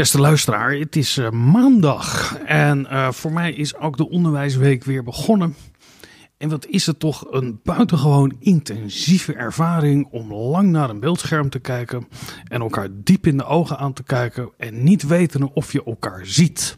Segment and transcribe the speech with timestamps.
[0.00, 5.04] Beste luisteraar, het is uh, maandag en uh, voor mij is ook de onderwijsweek weer
[5.04, 5.54] begonnen.
[6.36, 11.58] En wat is het toch een buitengewoon intensieve ervaring om lang naar een beeldscherm te
[11.58, 12.08] kijken
[12.44, 16.26] en elkaar diep in de ogen aan te kijken en niet weten of je elkaar
[16.26, 16.76] ziet.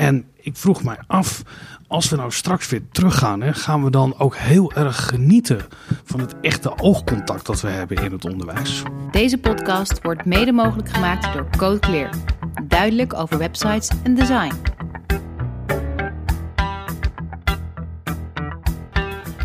[0.00, 1.42] En ik vroeg mij af,
[1.86, 5.60] als we nou straks weer teruggaan, hè, gaan we dan ook heel erg genieten
[6.04, 8.82] van het echte oogcontact dat we hebben in het onderwijs?
[9.10, 12.10] Deze podcast wordt mede mogelijk gemaakt door Code Clear.
[12.64, 14.54] Duidelijk over websites en design.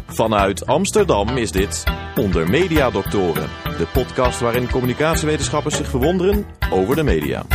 [0.08, 1.84] Vanuit Amsterdam is dit
[2.16, 7.45] Onder Media Doctoren, de podcast waarin communicatiewetenschappers zich verwonderen over de media.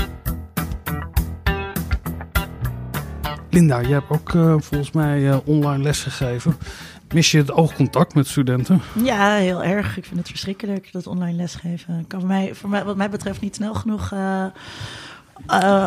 [3.50, 6.56] Linda, je hebt ook uh, volgens mij uh, online les gegeven.
[7.14, 8.80] Mis je het oogcontact met studenten?
[9.02, 9.96] Ja, heel erg.
[9.96, 12.04] Ik vind het verschrikkelijk, dat online lesgeven.
[12.06, 14.46] Kan voor mij, voor mij, wat mij betreft niet snel genoeg uh,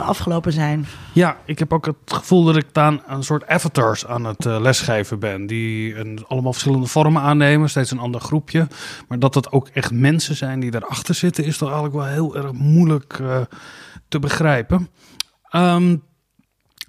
[0.08, 0.86] afgelopen zijn.
[1.14, 5.20] Ja, ik heb ook het gevoel dat ik dan een soort avatars aan het lesgeven
[5.20, 5.48] ben.
[5.48, 8.68] Die een, allemaal verschillende vormen aannemen, steeds een ander groepje.
[9.08, 12.36] Maar dat het ook echt mensen zijn die daarachter zitten, is toch eigenlijk wel heel
[12.36, 13.20] erg moeilijk
[14.08, 14.90] te begrijpen.
[15.56, 16.04] Um,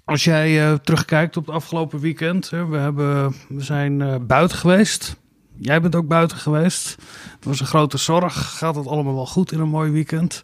[0.05, 4.57] als jij uh, terugkijkt op het afgelopen weekend, hè, we, hebben, we zijn uh, buiten
[4.57, 5.15] geweest.
[5.57, 6.89] Jij bent ook buiten geweest.
[7.35, 8.57] Het was een grote zorg.
[8.57, 10.43] Gaat het allemaal wel goed in een mooi weekend?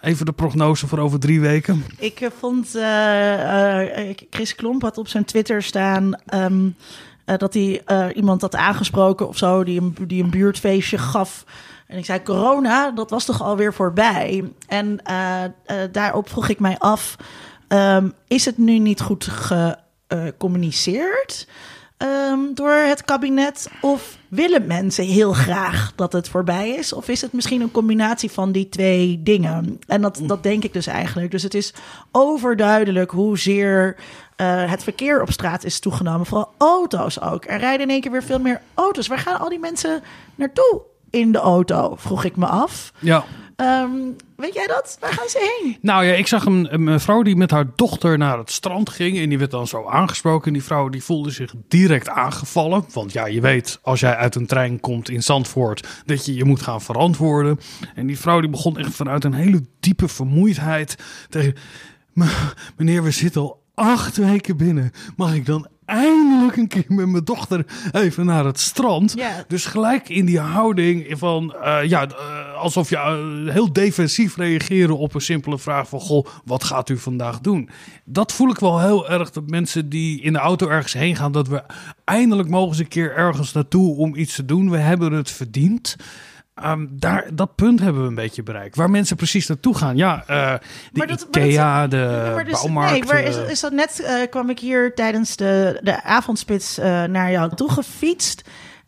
[0.00, 1.84] Even de prognose voor over drie weken.
[1.98, 2.68] Ik uh, vond,
[4.30, 6.76] Chris Klomp had op zijn Twitter staan um,
[7.24, 7.82] dat hij
[8.14, 11.44] iemand had aangesproken of zo, die een, die een buurtfeestje gaf.
[11.86, 14.50] En ik zei, corona, dat was toch alweer voorbij?
[14.66, 15.00] En
[15.92, 17.16] daarop vroeg ik mij af...
[17.72, 19.28] Um, is het nu niet goed
[20.08, 21.48] gecommuniceerd
[21.98, 23.70] um, door het kabinet?
[23.80, 26.92] Of willen mensen heel graag dat het voorbij is?
[26.92, 29.78] Of is het misschien een combinatie van die twee dingen?
[29.86, 31.30] En dat, dat denk ik dus eigenlijk.
[31.30, 31.74] Dus het is
[32.10, 33.96] overduidelijk hoezeer
[34.36, 36.26] uh, het verkeer op straat is toegenomen.
[36.26, 37.44] Vooral auto's ook.
[37.44, 39.06] Er rijden in één keer weer veel meer auto's.
[39.06, 40.02] Waar gaan al die mensen
[40.34, 41.94] naartoe in de auto?
[41.96, 42.92] Vroeg ik me af.
[42.98, 43.24] Ja.
[43.62, 44.96] Um, weet jij dat?
[45.00, 45.76] Waar gaan ze heen?
[45.80, 49.18] Nou ja, ik zag een, een vrouw die met haar dochter naar het strand ging.
[49.18, 50.46] En die werd dan zo aangesproken.
[50.46, 52.84] En die vrouw die voelde zich direct aangevallen.
[52.92, 56.44] Want ja, je weet, als jij uit een trein komt in Zandvoort, dat je je
[56.44, 57.60] moet gaan verantwoorden.
[57.94, 60.96] En die vrouw die begon echt vanuit een hele diepe vermoeidheid
[61.28, 61.54] tegen...
[62.76, 64.92] Meneer, we zitten al acht weken binnen.
[65.16, 69.16] Mag ik dan eindelijk een keer met mijn dochter even naar het strand.
[69.48, 74.98] Dus gelijk in die houding van, uh, ja, uh, alsof je uh, heel defensief reageren
[74.98, 77.68] op een simpele vraag van, goh, wat gaat u vandaag doen?
[78.04, 81.32] Dat voel ik wel heel erg, dat mensen die in de auto ergens heen gaan,
[81.32, 81.62] dat we
[82.04, 84.70] eindelijk mogen ze een keer ergens naartoe om iets te doen.
[84.70, 85.96] We hebben het verdiend.
[86.64, 88.76] Um, daar, dat punt hebben we een beetje bereikt.
[88.76, 89.96] Waar mensen precies naartoe gaan.
[89.96, 90.54] Ja, uh,
[90.92, 92.90] de dat, IKEA, dat, de ja, dus, bouwmarkt.
[92.90, 96.84] Nee, maar is, is dat net uh, kwam ik hier tijdens de, de avondspits uh,
[97.04, 98.42] naar jou toe gefietst.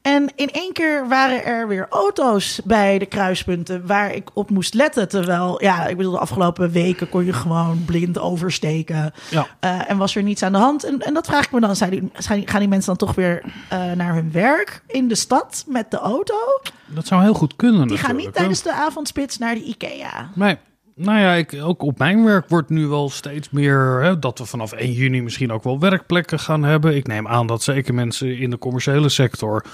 [0.05, 4.75] En in één keer waren er weer auto's bij de kruispunten waar ik op moest
[4.75, 5.09] letten.
[5.09, 9.13] Terwijl, ja, ik bedoel, de afgelopen weken kon je gewoon blind oversteken.
[9.31, 9.47] Ja.
[9.61, 10.85] Uh, en was er niets aan de hand.
[10.85, 11.77] En, en dat vraag ik me dan.
[11.77, 12.11] Zijn die,
[12.47, 15.99] gaan die mensen dan toch weer uh, naar hun werk in de stad met de
[15.99, 16.61] auto?
[16.87, 17.89] Dat zou heel goed kunnen.
[17.89, 20.31] Die gaan niet tijdens de avondspits naar de IKEA.
[20.35, 20.59] Nee.
[20.97, 24.45] Nou ja, ik, ook op mijn werk wordt nu wel steeds meer hè, dat we
[24.45, 26.97] vanaf 1 juni misschien ook wel werkplekken gaan hebben.
[26.97, 29.65] Ik neem aan dat zeker mensen in de commerciële sector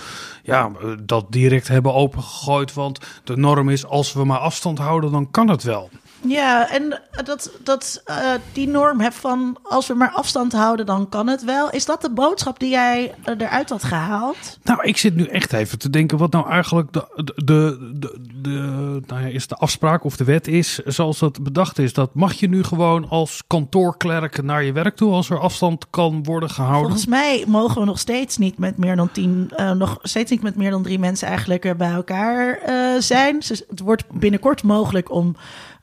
[0.43, 0.71] ja,
[1.03, 2.75] dat direct hebben opengegooid.
[2.75, 5.91] Want de norm is als we maar afstand houden, dan kan het wel.
[6.27, 8.17] Ja, en dat, dat uh,
[8.53, 11.71] die norm heb van als we maar afstand houden, dan kan het wel.
[11.71, 14.59] Is dat de boodschap die jij eruit had gehaald?
[14.63, 17.35] Nou, ik zit nu echt even te denken wat nou eigenlijk de, de,
[17.95, 18.51] de, de,
[19.07, 21.93] nou ja, is de afspraak of de wet is zoals dat bedacht is.
[21.93, 26.25] Dat mag je nu gewoon als kantoorklerk naar je werk toe als er afstand kan
[26.25, 26.83] worden gehouden?
[26.83, 30.43] Volgens mij mogen we nog steeds niet met meer dan tien, uh, nog steeds niet
[30.43, 33.39] met meer dan drie mensen eigenlijk bij elkaar uh, zijn.
[33.39, 35.37] Dus het wordt binnenkort mogelijk om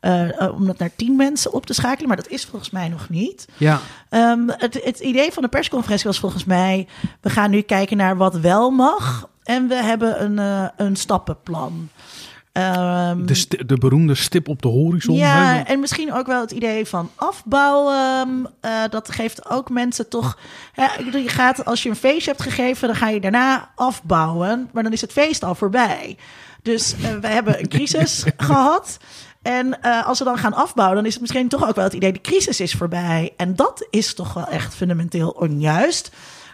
[0.08, 2.08] uh, om dat naar tien mensen op te schakelen.
[2.08, 3.48] Maar dat is volgens mij nog niet.
[3.58, 3.80] Ja.
[4.10, 6.88] Um, het, het idee van de persconferentie was volgens mij...
[7.22, 9.30] we gaan nu kijken naar wat wel mag.
[9.44, 11.90] En we hebben een, uh, een stappenplan.
[12.58, 15.16] Um, de, de, beroemde stip op de horizon.
[15.16, 18.48] Ja, en misschien ook wel het idee van afbouwen.
[18.62, 20.38] Uh, dat geeft ook mensen toch.
[21.12, 24.70] Je gaat, als je een feestje hebt gegeven, dan ga je daarna afbouwen.
[24.74, 26.18] Maar dan is het feest al voorbij.
[26.62, 28.98] Dus uh, we hebben een crisis gehad.
[29.48, 31.94] En uh, als we dan gaan afbouwen, dan is het misschien toch ook wel het
[31.94, 33.34] idee: de crisis is voorbij.
[33.38, 36.12] En dat is toch wel echt fundamenteel onjuist.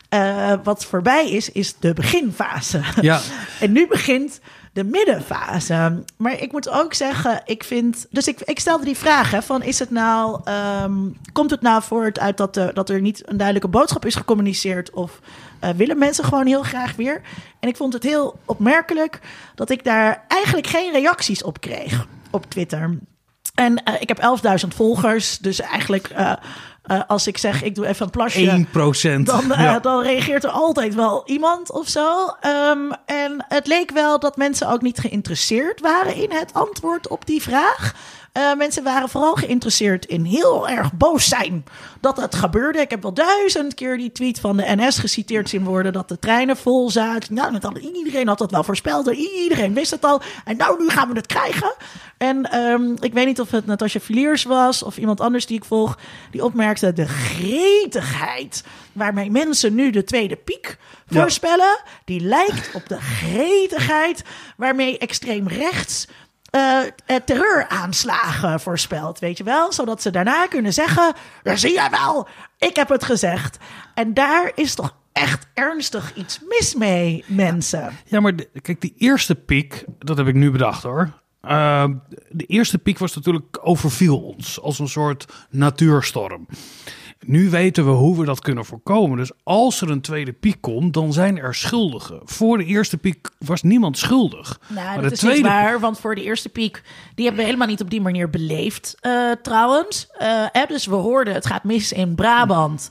[0.10, 2.82] Uh, wat voorbij is, is de beginfase.
[3.02, 3.20] Ja.
[3.60, 4.40] en nu begint
[4.74, 6.04] de middenfase.
[6.18, 8.06] Maar ik moet ook zeggen, ik vind.
[8.10, 10.42] Dus ik, ik stelde die vraag: hè, van is het nou.
[10.44, 10.94] ehm,
[11.32, 14.92] komt het nou voort uit dat, er dat er niet een duidelijke boodschap is gecommuniceerd?
[14.92, 15.20] Of
[15.60, 17.22] eh, willen mensen gewoon heel graag weer?
[17.60, 19.20] En ik vond het heel opmerkelijk
[19.56, 22.98] dat ik daar eigenlijk geen reacties op kreeg op Twitter.
[23.56, 24.20] En eh, ik heb
[24.62, 26.08] 11.000 volgers, dus eigenlijk.
[26.08, 26.32] eh,
[26.84, 29.26] eh, als ik zeg, ik doe even een plasje 1 procent.
[29.26, 32.28] dan, eh, dan reageert er altijd wel iemand of zo.
[32.40, 37.26] Ehm, en het leek wel dat mensen ook niet geïnteresseerd waren in het antwoord op
[37.26, 37.96] die vraag.
[38.34, 41.64] Eh, mensen waren vooral geïnteresseerd in heel erg boos zijn
[42.02, 42.80] dat het gebeurde.
[42.80, 46.20] Ik heb wel duizend keer die tweet van de NS geciteerd zien worden dat de
[46.20, 47.34] treinen vol zaten.
[47.34, 49.08] Nou, dat had- iedereen had dat wel voorspeld.
[49.08, 50.22] Iedereen wist het al.
[50.46, 51.74] En nou, nu gaan we het krijgen.
[52.18, 55.66] En ehm, ik weet niet of het Natasja Viliers was of iemand anders die ik
[55.66, 55.98] volg,
[56.32, 58.64] die opmerkte de gretigheid
[58.94, 60.78] waarmee mensen nu de tweede piek
[61.08, 61.22] Ja.
[61.22, 61.80] voorspellen.
[62.06, 64.24] Die lijkt op de gretigheid
[64.58, 66.08] waarmee extreem rechts
[66.54, 69.72] eh, eh, terreuraanslagen voorspelt, weet je wel?
[69.72, 71.14] Zodat ze daarna kunnen zeggen,
[71.44, 72.28] "Ja, zie je wel,
[72.58, 73.58] ik heb het gezegd.
[73.94, 77.98] En daar is toch echt ernstig iets mis mee, mensen.
[78.06, 81.22] Ja, maar kijk, die eerste piek, dat heb ik nu bedacht hoor.
[81.42, 81.86] Uh,
[82.30, 86.48] de eerste piek was natuurlijk overviel ons als een soort natuurstorm.
[87.26, 89.18] Nu weten we hoe we dat kunnen voorkomen.
[89.18, 92.22] Dus als er een tweede piek komt, dan zijn er schuldigen.
[92.24, 94.60] Voor de eerste piek was niemand schuldig.
[94.68, 96.82] Nou, maar dat de is tweede niet waar, want voor de eerste piek...
[97.16, 100.08] die hebben we helemaal niet op die manier beleefd, eh, trouwens.
[100.18, 102.90] Eh, dus we hoorden, het gaat mis in Brabant...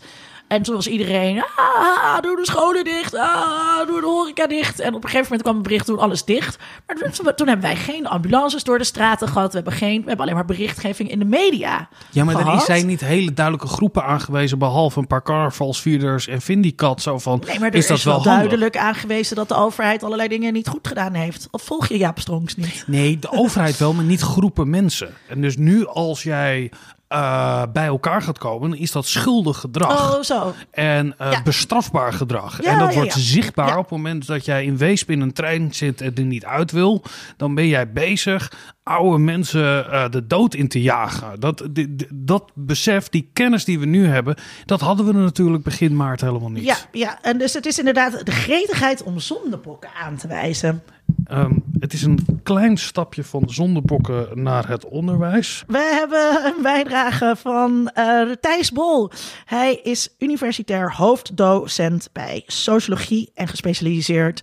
[0.52, 4.80] En toen was iedereen, ah, doe de scholen dicht, ah, doe de horeca dicht.
[4.80, 6.58] En op een gegeven moment kwam het bericht, doe alles dicht.
[6.86, 9.48] Maar toen, toen hebben wij geen ambulances door de straten gehad.
[9.50, 12.64] We hebben, geen, we hebben alleen maar berichtgeving in de media Ja, maar er gehad.
[12.64, 17.02] zijn niet hele duidelijke groepen aangewezen, behalve een paar carnavalsvierders en Vindicat.
[17.02, 18.32] Zo van, Nee, maar er is dat wel handig?
[18.32, 21.48] duidelijk aangewezen dat de overheid allerlei dingen niet goed gedaan heeft.
[21.50, 22.84] Of volg je Jaap Strongs niet?
[22.86, 25.10] Nee, de overheid wel, maar niet groepen mensen.
[25.28, 26.70] En dus nu als jij
[27.12, 30.16] eh, bij elkaar gaat komen, is dat schuldig gedrag.
[30.16, 30.54] Oh, zo.
[30.70, 31.42] En eh, Ja.
[31.42, 32.62] bestrafbaar gedrag.
[32.62, 35.32] Ja, en dat ja, wordt zichtbaar op het moment dat jij in Weesp in een
[35.32, 37.02] trein zit en er niet uit wil.
[37.36, 41.40] Dan ben jij bezig oude mensen eh, de dood in te jagen.
[41.40, 41.68] Dat,
[42.14, 46.20] dat besef, die kennis die we nu hebben, dat hadden we er natuurlijk begin maart
[46.20, 46.64] helemaal niet.
[46.64, 50.82] Ja, ja, en dus het is inderdaad de gretigheid om zondebokken aan te wijzen.
[51.24, 55.64] Ehm, het is een klein stapje van de zondebokken naar het onderwijs.
[55.66, 59.10] We hebben een bijdrage van eh, Thijs Bol.
[59.44, 64.42] Hij is universitair hoofddocent bij sociologie en gespecialiseerd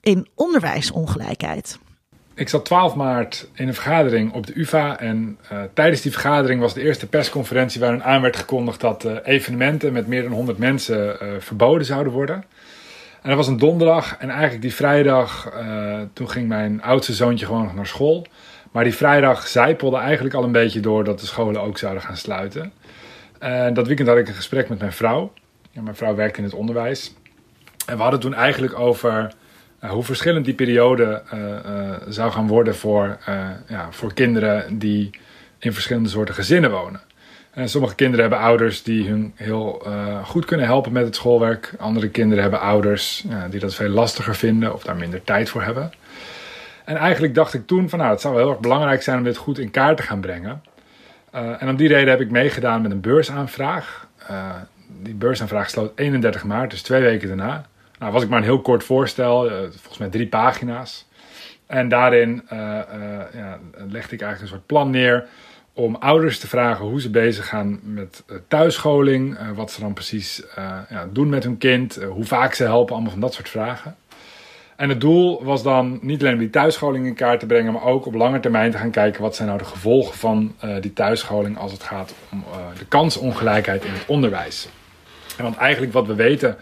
[0.00, 1.78] in onderwijsongelijkheid.
[2.36, 6.60] Ik zat 12 maart in een vergadering op de UvA en eh, tijdens die vergadering
[6.60, 10.58] was de eerste persconferentie waarin aan werd gekondigd dat eh, evenementen met meer dan 100
[10.58, 12.44] mensen eh, verboden zouden worden.
[13.24, 17.46] En dat was een donderdag en eigenlijk die vrijdag, eh, toen ging mijn oudste zoontje
[17.46, 18.26] gewoon nog naar school.
[18.70, 22.16] Maar die vrijdag zijpelde eigenlijk al een beetje door dat de scholen ook zouden gaan
[22.16, 22.72] sluiten.
[23.38, 25.32] En dat weekend had ik een gesprek met mijn vrouw.
[25.70, 27.14] Ja, mijn vrouw werkt in het onderwijs.
[27.86, 29.32] En we hadden toen eigenlijk over
[29.84, 33.18] uh, hoe verschillend die periode uh, zou gaan worden voor,
[33.68, 35.10] ja, voor kinderen die
[35.58, 37.00] in verschillende soorten gezinnen wonen.
[37.54, 39.86] En sommige kinderen hebben ouders die hun heel
[40.24, 41.74] goed kunnen helpen met het schoolwerk.
[41.78, 45.92] Andere kinderen hebben ouders die dat veel lastiger vinden of daar minder tijd voor hebben.
[46.84, 49.36] En eigenlijk dacht ik toen van nou, het zou heel erg belangrijk zijn om dit
[49.36, 50.62] goed in kaart te gaan brengen.
[51.30, 54.06] en om die reden heb ik meegedaan met een beursaanvraag.
[55.02, 57.66] die beursaanvraag sloot 31 maart, dus twee weken daarna.
[57.98, 61.06] Nou, was ik maar een heel kort voorstel, volgens mij drie pagina's.
[61.66, 62.42] En daarin
[63.32, 63.58] ja,
[63.88, 65.26] legde ik eigenlijk een soort plan neer
[65.76, 70.42] om ouders te vragen hoe ze bezig gaan met thuisscholing, wat ze dan precies
[70.90, 73.96] ja, doen met hun kind, hoe vaak ze helpen, allemaal van dat soort vragen.
[74.76, 77.84] En het doel was dan niet alleen om die thuisscholing in kaart te brengen, maar
[77.84, 81.58] ook op lange termijn te gaan kijken wat zijn nou de gevolgen van die thuisscholing
[81.58, 82.44] als het gaat om
[82.78, 84.68] de kansongelijkheid in het onderwijs.
[85.36, 86.56] En want eigenlijk wat we weten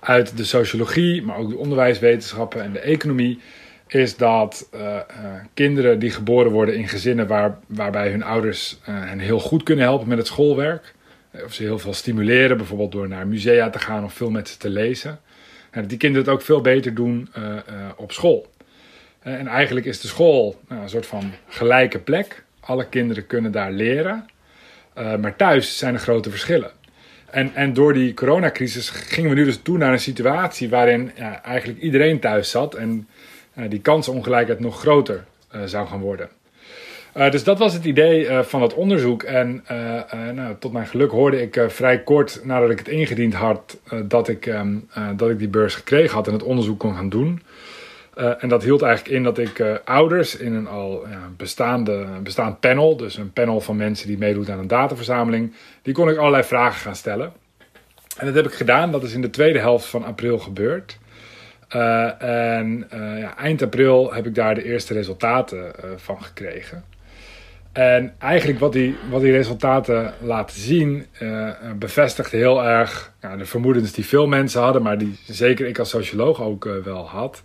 [0.00, 3.40] uit de sociologie, maar ook de onderwijswetenschappen en de economie,
[3.94, 4.96] is dat uh, uh,
[5.54, 9.84] kinderen die geboren worden in gezinnen waar, waarbij hun ouders uh, hen heel goed kunnen
[9.84, 10.94] helpen met het schoolwerk,
[11.44, 14.56] of ze heel veel stimuleren, bijvoorbeeld door naar musea te gaan of veel met ze
[14.56, 15.20] te lezen,
[15.70, 17.28] dat die kinderen het ook veel beter doen
[17.96, 18.52] op school.
[19.20, 22.44] en eigenlijk is de school nou, een soort van gelijke plek.
[22.60, 24.26] Alle kinderen kunnen daar leren,
[24.94, 26.70] maar thuis zijn er grote verschillen.
[27.30, 31.80] En, en door die coronacrisis gingen we nu dus toe naar een situatie waarin eigenlijk
[31.80, 33.08] iedereen thuis zat en
[33.68, 36.28] die kansongelijkheid nog groter uh, zou gaan worden.
[37.16, 39.22] Uh, dus dat was het idee van dat onderzoek.
[39.22, 39.64] En
[40.34, 44.46] nou, tot mijn geluk hoorde ik vrij kort nadat ik het ingediend had dat, ik,
[44.46, 47.42] um, dat ik die beurs gekregen had en het onderzoek kon gaan doen.
[48.14, 51.06] Eh, en dat hield eigenlijk in dat ik eh, ouders in een al
[51.36, 56.08] bestaande, bestaand panel, dus een panel van mensen die meedoet aan een dataverzameling, die kon
[56.08, 57.32] ik allerlei vragen gaan stellen.
[58.16, 60.98] En dat heb ik gedaan, dat is in de tweede helft van april gebeurd.
[61.74, 62.22] Uh,
[62.56, 62.86] en
[63.18, 66.84] ja, eind april heb ik daar de eerste resultaten van gekregen.
[67.72, 71.06] En eigenlijk wat die, wat die resultaten laten zien,
[71.78, 75.90] bevestigt heel erg ja, de vermoedens die veel mensen hadden, maar die zeker ik als
[75.90, 77.42] socioloog ook wel had.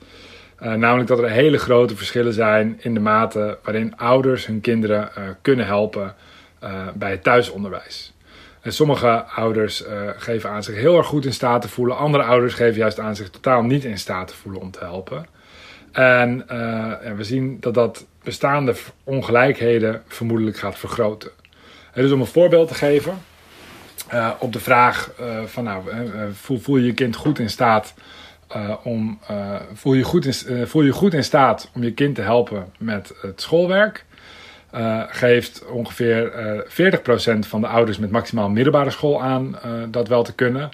[0.60, 5.10] namelijk dat er hele grote verschillen zijn in de mate waarin ouders hun kinderen
[5.42, 6.16] kunnen helpen
[6.94, 8.14] bij het thuisonderwijs.
[8.62, 9.84] En sommige ouders
[10.18, 13.16] geven aan zich heel erg goed in staat te voelen, andere ouders geven juist aan
[13.16, 15.26] zich totaal niet in staat te voelen om te helpen.
[15.92, 16.46] En
[17.16, 21.32] we zien dat dat bestaande ongelijkheden vermoedelijk gaat vergroten.
[21.94, 23.18] En dus om een voorbeeld te geven,
[24.14, 25.12] uh, op de vraag
[25.46, 25.84] van nou,
[26.34, 27.94] voel, voel, je je kind goed in staat
[28.84, 29.20] om
[29.74, 33.42] voel, je goed voel je goed in staat om je kind te helpen met het
[33.42, 34.06] schoolwerk?
[35.08, 36.32] Geeft ongeveer
[36.68, 39.56] 40% van de ouders met maximaal middelbare school aan
[39.92, 40.70] dat wel te kunnen.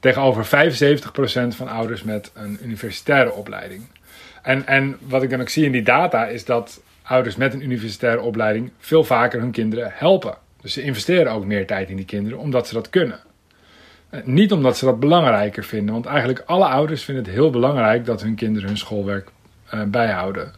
[0.00, 0.48] Tegenover 75%
[1.48, 3.82] van ouders met een universitaire opleiding.
[4.42, 7.62] En, en wat ik dan ook zie in die data is dat ouders met een
[7.62, 10.34] universitaire opleiding veel vaker hun kinderen helpen.
[10.60, 13.20] Dus ze investeren ook meer tijd in die kinderen omdat ze dat kunnen.
[14.10, 18.04] Eh, niet omdat ze dat belangrijker vinden, want eigenlijk alle ouders vinden het heel belangrijk
[18.04, 19.30] dat hun kinderen hun schoolwerk
[19.86, 20.52] bijhouden.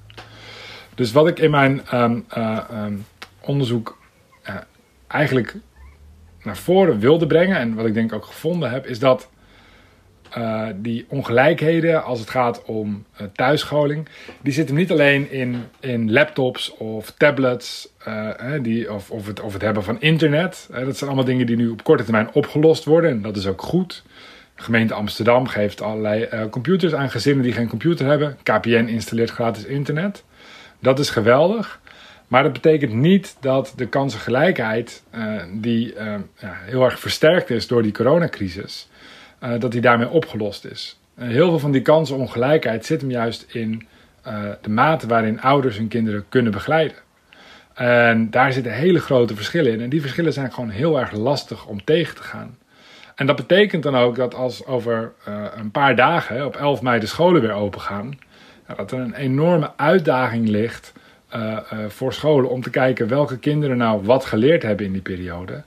[0.95, 3.07] Dus wat ik in mijn um, uh, um,
[3.41, 3.99] onderzoek
[5.07, 5.57] eigenlijk
[6.43, 9.31] naar voren wilde brengen en wat ik denk ook gevonden heb, is dat
[10.39, 14.09] uh, die ongelijkheden als het gaat om thuisscholing,
[14.41, 17.89] die zitten niet alleen in, in laptops of tablets
[18.63, 20.69] die, of, of, het, of het hebben van internet.
[20.71, 23.63] dat zijn allemaal dingen die nu op korte termijn opgelost worden en dat is ook
[23.63, 24.03] goed.
[24.55, 28.37] De gemeente Amsterdam geeft allerlei computers aan gezinnen die geen computer hebben.
[28.43, 30.25] KPN installeert gratis internet.
[30.83, 31.81] Dat is geweldig.
[32.29, 35.03] Maar dat betekent niet dat de kansengelijkheid,
[35.53, 38.89] die ja, heel erg versterkt is door die coronacrisis,
[39.43, 40.99] uh, dat die daarmee opgelost is.
[41.15, 43.87] Heel veel van die kansenongelijkheid zit hem juist in
[44.61, 46.97] de mate waarin ouders hun kinderen kunnen begeleiden.
[47.75, 49.81] En daar zitten hele grote verschillen in.
[49.81, 52.59] En die verschillen zijn gewoon heel erg lastig om tegen te gaan.
[53.15, 55.13] En dat betekent dan ook dat als over
[55.57, 58.19] een paar dagen, op 11 mei, de scholen weer open gaan,
[58.77, 60.93] dat er een enorme uitdaging ligt
[61.89, 65.63] voor scholen om te kijken welke kinderen nou wat geleerd hebben in die periode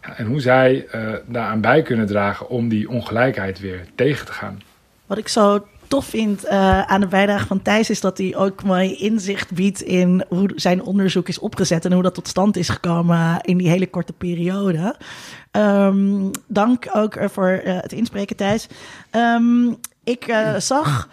[0.00, 4.62] en hoe zij uh, daaraan bij kunnen dragen om die ongelijkheid weer tegen te gaan.
[5.06, 6.48] Wat ik zo tof vind
[6.86, 10.82] aan de bijdrage van Thijs is dat hij ook mooi inzicht biedt in hoe zijn
[10.82, 14.96] onderzoek is opgezet en hoe dat tot stand is gekomen in die hele korte periode.
[15.52, 18.68] Um, dank ook voor het inspreken, Thijs.
[19.16, 21.08] Um, ik zag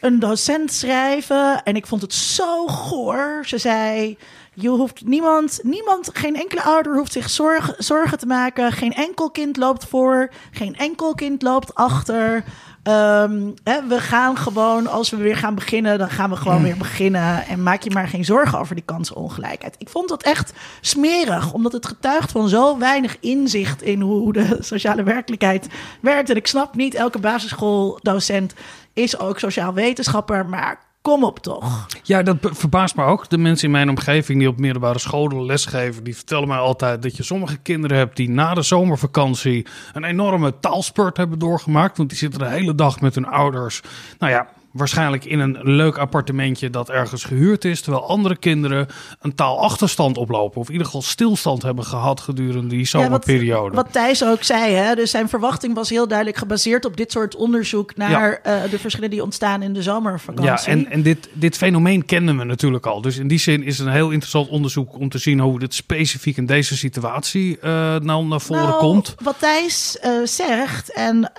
[0.00, 3.42] een docent schrijven en ik vond het zo goor.
[3.46, 4.16] Ze zei.
[4.60, 8.72] Je hoeft niemand, niemand, geen enkele ouder hoeft zich zorgen, zorgen te maken.
[8.72, 12.44] Geen enkel kind loopt voor, geen enkel kind loopt achter.
[12.82, 16.76] Um, hè, we gaan gewoon, als we weer gaan beginnen, dan gaan we gewoon weer
[16.76, 17.46] beginnen.
[17.46, 19.74] En maak je maar geen zorgen over die kansenongelijkheid.
[19.78, 24.56] Ik vond dat echt smerig, omdat het getuigt van zo weinig inzicht in hoe de
[24.60, 25.68] sociale werkelijkheid
[26.00, 26.30] werkt.
[26.30, 28.54] En ik snap niet, elke basisschooldocent
[28.92, 31.86] is ook sociaal wetenschapper, maar Kom op toch.
[32.02, 33.28] Ja, dat verbaast me ook.
[33.28, 37.16] De mensen in mijn omgeving die op middelbare scholen lesgeven, die vertellen mij altijd dat
[37.16, 41.96] je sommige kinderen hebt die na de zomervakantie een enorme taalspurt hebben doorgemaakt.
[41.96, 43.82] Want die zitten de hele dag met hun ouders.
[44.18, 44.48] Nou ja,
[44.78, 47.80] waarschijnlijk in een leuk appartementje dat ergens gehuurd is.
[47.80, 48.86] Terwijl andere kinderen
[49.20, 50.60] een taalachterstand oplopen.
[50.60, 53.74] Of in ieder geval stilstand hebben gehad gedurende die zomerperiode.
[53.74, 54.94] wat, wat, Thijs ook zei, hè?
[54.94, 59.10] dus zijn verwachting was heel duidelijk gebaseerd op dit soort onderzoek naar uh, de verschillen
[59.10, 60.72] die ontstaan in de zomervakantie.
[60.72, 63.00] Ja, en, en dit, dit fenomeen kenden we natuurlijk al.
[63.00, 65.74] Dus in die zin is het een heel interessant onderzoek om te zien hoe dit
[65.74, 69.14] specifiek in deze situatie uh, nou naar voren nou, komt.
[69.22, 71.32] Wat Thijs uh, zegt, en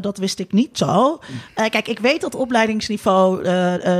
[0.00, 1.20] dat wist ik niet zo.
[1.54, 3.44] kijk, ik weet dat opleidingsniveau uh,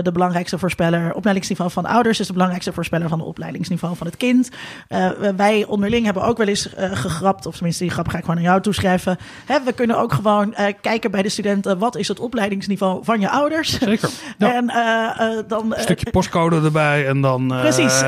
[0.03, 1.15] de belangrijkste voorspeller.
[1.15, 4.49] Opleidingsniveau van ouders is de belangrijkste voorspeller van het opleidingsniveau van het kind.
[4.89, 8.37] Uh, wij onderling hebben ook wel eens gegrapt, of tenminste die grap ga ik gewoon
[8.37, 9.17] aan jou toeschrijven.
[9.47, 13.31] Hè, we kunnen ook gewoon kijken bij de studenten, wat is het opleidingsniveau van je
[13.31, 13.79] ouders?
[13.79, 14.11] Zeker.
[14.39, 14.53] Ja.
[14.65, 14.67] En
[15.49, 15.75] dan...
[15.75, 17.47] Een stukje postcode erbij en dan...
[17.47, 18.03] Precies.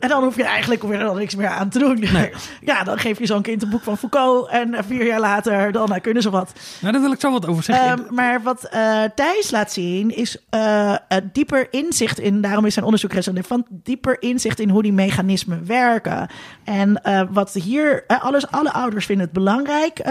[0.00, 2.00] En dan hoef je eigenlijk weer dan niks meer aan te doen.
[2.12, 2.30] Nee.
[2.60, 4.48] Ja, dan geef je zo'n kind een boek van Foucault.
[4.48, 6.52] En vier jaar later, dan uh, kunnen ze wat.
[6.80, 7.98] Nou, daar wil ik zo wat over zeggen.
[7.98, 10.94] Um, maar wat uh, Thijs laat zien, is uh,
[11.32, 12.40] dieper inzicht in...
[12.40, 16.28] Daarom is zijn onderzoek resonant van dieper inzicht in hoe die mechanismen werken.
[16.64, 18.04] En wat hier...
[18.06, 20.02] alles, alle ouders vinden het belangrijk,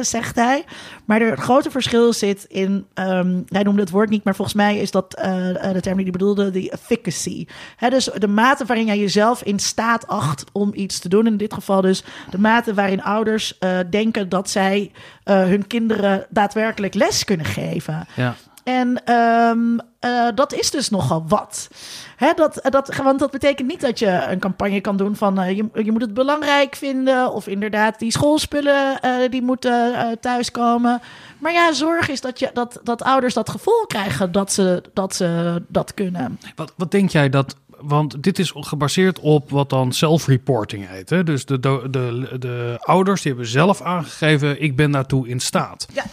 [0.00, 0.64] zegt hij.
[1.04, 4.78] Maar het grote verschil zit in, ehm, hij noemde het woord niet, maar volgens mij
[4.78, 7.46] is dat eh, eh, de term die hij bedoelde, die efficacy.
[7.88, 11.26] Dus de mate waarin jij jezelf in staat acht om iets te doen.
[11.26, 14.92] In dit geval dus de mate waarin ouders eh, denken dat zij
[15.24, 18.06] eh, hun kinderen daadwerkelijk les kunnen geven.
[18.16, 18.34] Ja.
[18.64, 21.70] En ehm, eh, dat is dus nogal wat.
[22.16, 25.68] Hè, dat, dat, want dat betekent niet dat je een campagne kan doen van je,
[25.84, 27.32] je moet het belangrijk vinden.
[27.32, 29.00] Of inderdaad, die schoolspullen
[29.30, 31.00] die moeten thuiskomen.
[31.38, 35.14] Maar ja, zorg is dat, je, dat, dat ouders dat gevoel krijgen dat ze dat,
[35.14, 36.38] ze dat kunnen.
[36.56, 37.56] Wat, wat denk jij dat.
[37.82, 41.10] Want dit is gebaseerd op wat dan self-reporting heet.
[41.10, 41.24] Hè?
[41.24, 45.86] Dus de, de, de, de ouders die hebben zelf aangegeven: ik ben daartoe in staat.
[45.92, 46.04] Ja.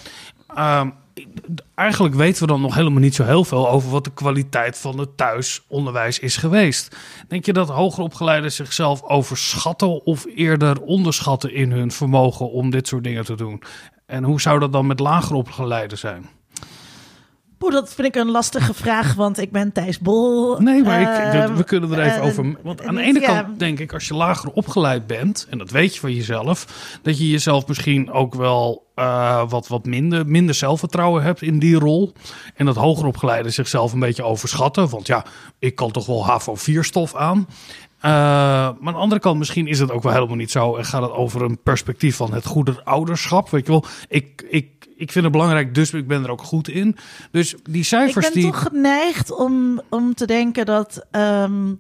[0.55, 0.89] Ehm,
[1.75, 4.99] eigenlijk weten we dan nog helemaal niet zo heel veel over wat de kwaliteit van
[4.99, 6.95] het thuisonderwijs is geweest.
[7.27, 12.87] Denk je dat hoger opgeleiden zichzelf overschatten of eerder onderschatten in hun vermogen om dit
[12.87, 13.61] soort dingen te doen?
[14.05, 16.29] En hoe zou dat dan met lager opgeleiden zijn?
[17.57, 20.57] Dat vind ik een lastige vraag, want ik ben Thijs Bol.
[20.59, 22.55] Nee, maar ik, Ehm, we kunnen er even eh, over.
[22.63, 23.41] Want aan de ene ja.
[23.41, 26.67] kant denk ik, als je lager opgeleid bent, en dat weet je van jezelf,
[27.01, 31.75] dat je jezelf misschien ook wel eh, wat, wat minder, minder zelfvertrouwen hebt in die
[31.75, 32.13] rol.
[32.55, 34.89] En dat hoger opgeleiden zichzelf een beetje overschatten.
[34.89, 35.25] Want ja,
[35.59, 37.47] ik kan toch wel HAVO-4-stof aan.
[37.97, 40.75] Eh, maar aan de andere kant, misschien is het ook wel helemaal niet zo.
[40.75, 43.49] En gaat het over een perspectief van het goede ouderschap.
[43.49, 46.67] Weet je wel, ik, ik, ik vind het belangrijk, dus ik ben er ook goed
[46.67, 46.97] in.
[47.31, 48.51] Dus die Ik cijfers ben die.
[48.51, 51.73] toch geneigd om, om te denken dat, ehm,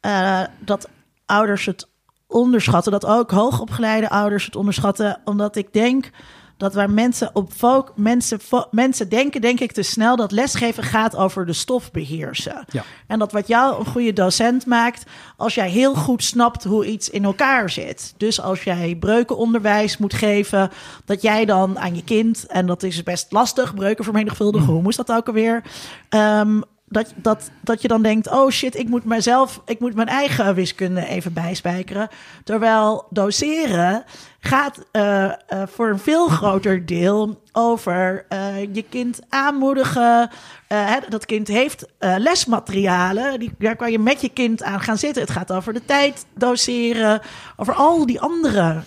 [0.00, 0.88] eh, dat
[1.26, 1.88] ouders het
[2.26, 2.92] onderschatten.
[2.92, 5.20] Dat ook hoogopgeleide ouders het onderschatten.
[5.24, 6.10] Omdat ik denk
[6.58, 11.16] dat waar mensen op fo- mensen, mensen denken, denk ik te snel dat lesgeven gaat
[11.16, 12.64] over de stof beheersen.
[12.70, 12.84] Ja.
[13.06, 15.04] En dat wat jou een goede docent maakt,
[15.36, 18.14] als jij heel goed snapt hoe iets in elkaar zit.
[18.16, 20.70] Dus als jij breukenonderwijs moet geven,
[21.04, 24.96] dat jij dan aan je kind, en dat is best lastig, breuken vermenigvuldigen, hoe moest
[24.96, 25.62] dat ook alweer?
[26.08, 30.08] Ehm, dat, dat, dat je dan denkt, oh shit, ik moet mezelf, ik moet mijn
[30.08, 32.08] eigen wiskunde even bijspijkeren.
[32.44, 34.04] Terwijl doseren
[34.40, 35.32] gaat eh, eh,
[35.66, 40.30] voor een veel groter deel over eh, je kind aanmoedigen.
[40.66, 45.22] Hè, dat kind heeft lesmaterialen, die, daar kan je met je kind aan gaan zitten.
[45.22, 47.20] Het gaat over de tijd doseren,
[47.56, 48.82] over al die andere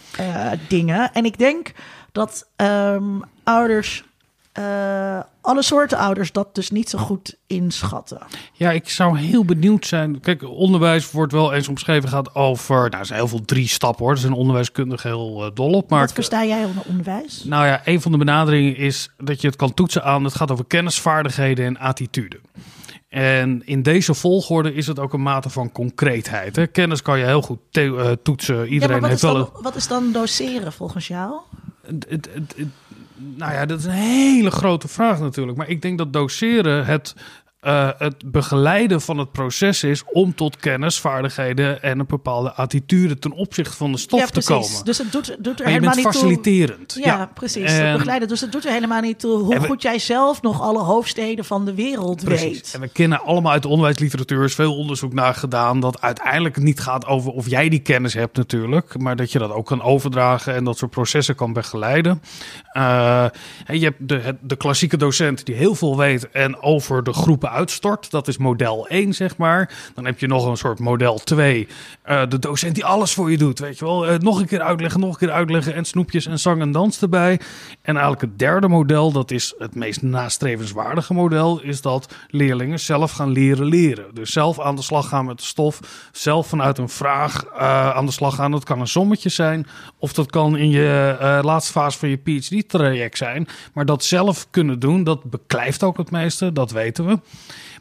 [0.67, 1.13] dingen.
[1.13, 1.71] En ik denk
[2.11, 4.03] dat ehm, ouders,
[4.51, 8.21] eh, alle soorten ouders, dat dus niet zo goed inschatten.
[8.53, 10.19] Ja, ik zou heel benieuwd zijn.
[10.19, 12.75] Kijk, onderwijs wordt wel eens omschreven gaat over.
[12.75, 14.13] Nou, er zijn heel veel drie stappen hoor.
[14.13, 15.89] Er zijn onderwijskundigen heel eh, dol op.
[15.89, 17.43] Maar Wat versta jij onder onderwijs?
[17.43, 20.23] nou ja, een van de benaderingen is dat je het kan toetsen aan.
[20.23, 22.39] Het gaat over kennis, vaardigheden en attitude.
[23.09, 26.55] En in deze volgorde is het ook een mate van concreetheid.
[26.55, 26.67] Hè?
[26.67, 28.67] Kennis kan je heel goed eh, toetsen.
[28.67, 29.63] Iedereen heeft is, wel dan, een.
[29.63, 31.39] wat is dan doseren volgens jou?
[33.21, 35.57] Nou ja, dat is een hele grote vraag natuurlijk.
[35.57, 37.15] Maar ik denk dat doseren het,
[37.61, 43.19] eh, het begeleiden van het proces is om tot kennis, vaardigheden en een bepaalde attitude
[43.19, 44.49] ten opzichte van de stof ja, te precies.
[44.69, 44.85] komen.
[44.85, 46.13] Dus het doet, doet er Maar helemaal niet toe.
[46.13, 46.97] faciliterend.
[47.03, 47.71] Ja, precies.
[47.71, 48.27] En- Het begeleiden.
[48.27, 51.45] Dus het doet er helemaal niet toe hoe we- goed jij zelf nog alle hoofdsteden
[51.45, 52.43] van de wereld Precies.
[52.51, 52.71] weet.
[52.73, 56.57] En we kennen allemaal uit de onderwijsliteratuur er is veel onderzoek naar gedaan dat uiteindelijk
[56.57, 59.81] niet gaat over of jij die kennis hebt natuurlijk, maar dat je dat ook kan
[59.81, 62.21] overdragen en dat soort processen kan begeleiden.
[62.71, 63.23] Eh,
[63.65, 67.49] en je hebt de, de klassieke docent die heel veel weet en over de groepen
[67.51, 68.11] uitstort.
[68.11, 69.73] Dat is model 1, zeg maar.
[69.93, 71.67] Dan heb je nog een soort model 2.
[72.03, 74.07] eh, de docent die alles voor je doet, weet je wel.
[74.07, 77.01] Eh, nog een keer uitleggen, nog een keer uitleggen en snoepjes en zang en dans
[77.01, 77.39] erbij.
[77.81, 83.11] En eigenlijk het derde model, dat is het meest nastrevenswaardige model, is dat leerlingen zelf
[83.11, 84.15] gaan leren leren.
[84.15, 85.79] Dus zelf aan de slag gaan met de stof,
[86.11, 88.51] zelf vanuit een vraag eh, aan de slag gaan.
[88.51, 89.67] Dat kan een sommetje zijn,
[89.97, 93.47] of dat kan in je eh, laatste fase van je PhD-traject zijn.
[93.73, 97.19] Maar dat zelf kunnen doen, dat beklijft ook het meeste, dat weten we.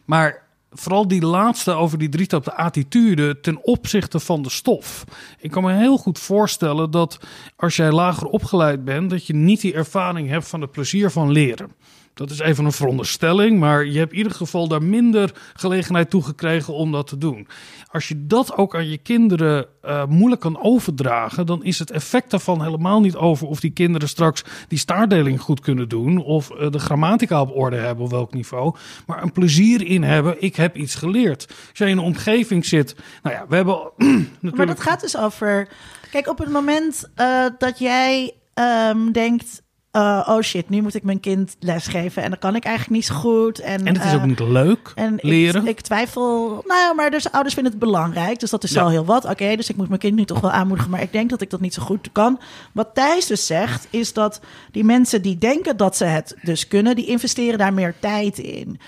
[0.04, 5.04] Maar vooral die laatste over die drietap, de attitude ten opzichte van de stof.
[5.38, 7.18] Ik kan me heel goed voorstellen dat
[7.56, 11.30] als jij lager opgeleid bent, dat je niet die ervaring hebt van het plezier van
[11.30, 11.72] leren.
[12.14, 16.22] Dat is even een veronderstelling, maar je hebt in ieder geval daar minder gelegenheid toe
[16.22, 17.48] gekregen om dat te doen.
[17.90, 22.30] Als je dat ook aan je kinderen eh, moeilijk kan overdragen, dan is het effect
[22.30, 26.70] daarvan helemaal niet over of die kinderen straks die staardeling goed kunnen doen of eh,
[26.70, 28.74] de grammatica op orde hebben op welk niveau,
[29.06, 30.42] maar een plezier in hebben.
[30.42, 31.46] Ik heb iets geleerd.
[31.48, 34.56] Als jij in een omgeving zit, nou ja, we hebben natuurlijk.
[34.56, 35.68] Maar dat gaat dus over.
[36.10, 39.62] Kijk, op het moment eh, dat jij ehm, denkt.
[39.90, 43.06] Eh, oh shit, nu moet ik mijn kind lesgeven en dat kan ik eigenlijk niet
[43.06, 43.58] zo goed.
[43.58, 45.66] En, En het is eh, ook niet leuk, en leren.
[45.66, 46.48] Ik, twijfel.
[46.66, 48.40] Nou ja, maar dus ouders vinden het belangrijk.
[48.40, 48.82] Dus dat is Ja.
[48.82, 49.24] al heel wat.
[49.24, 50.90] Oké, dus ik moet mijn kind nu toch wel aanmoedigen.
[50.90, 52.40] Maar ik denk dat ik dat niet zo goed kan.
[52.72, 56.96] Wat Thijs dus zegt, is dat die mensen die denken dat ze het dus kunnen,
[56.96, 58.80] die investeren daar meer tijd in.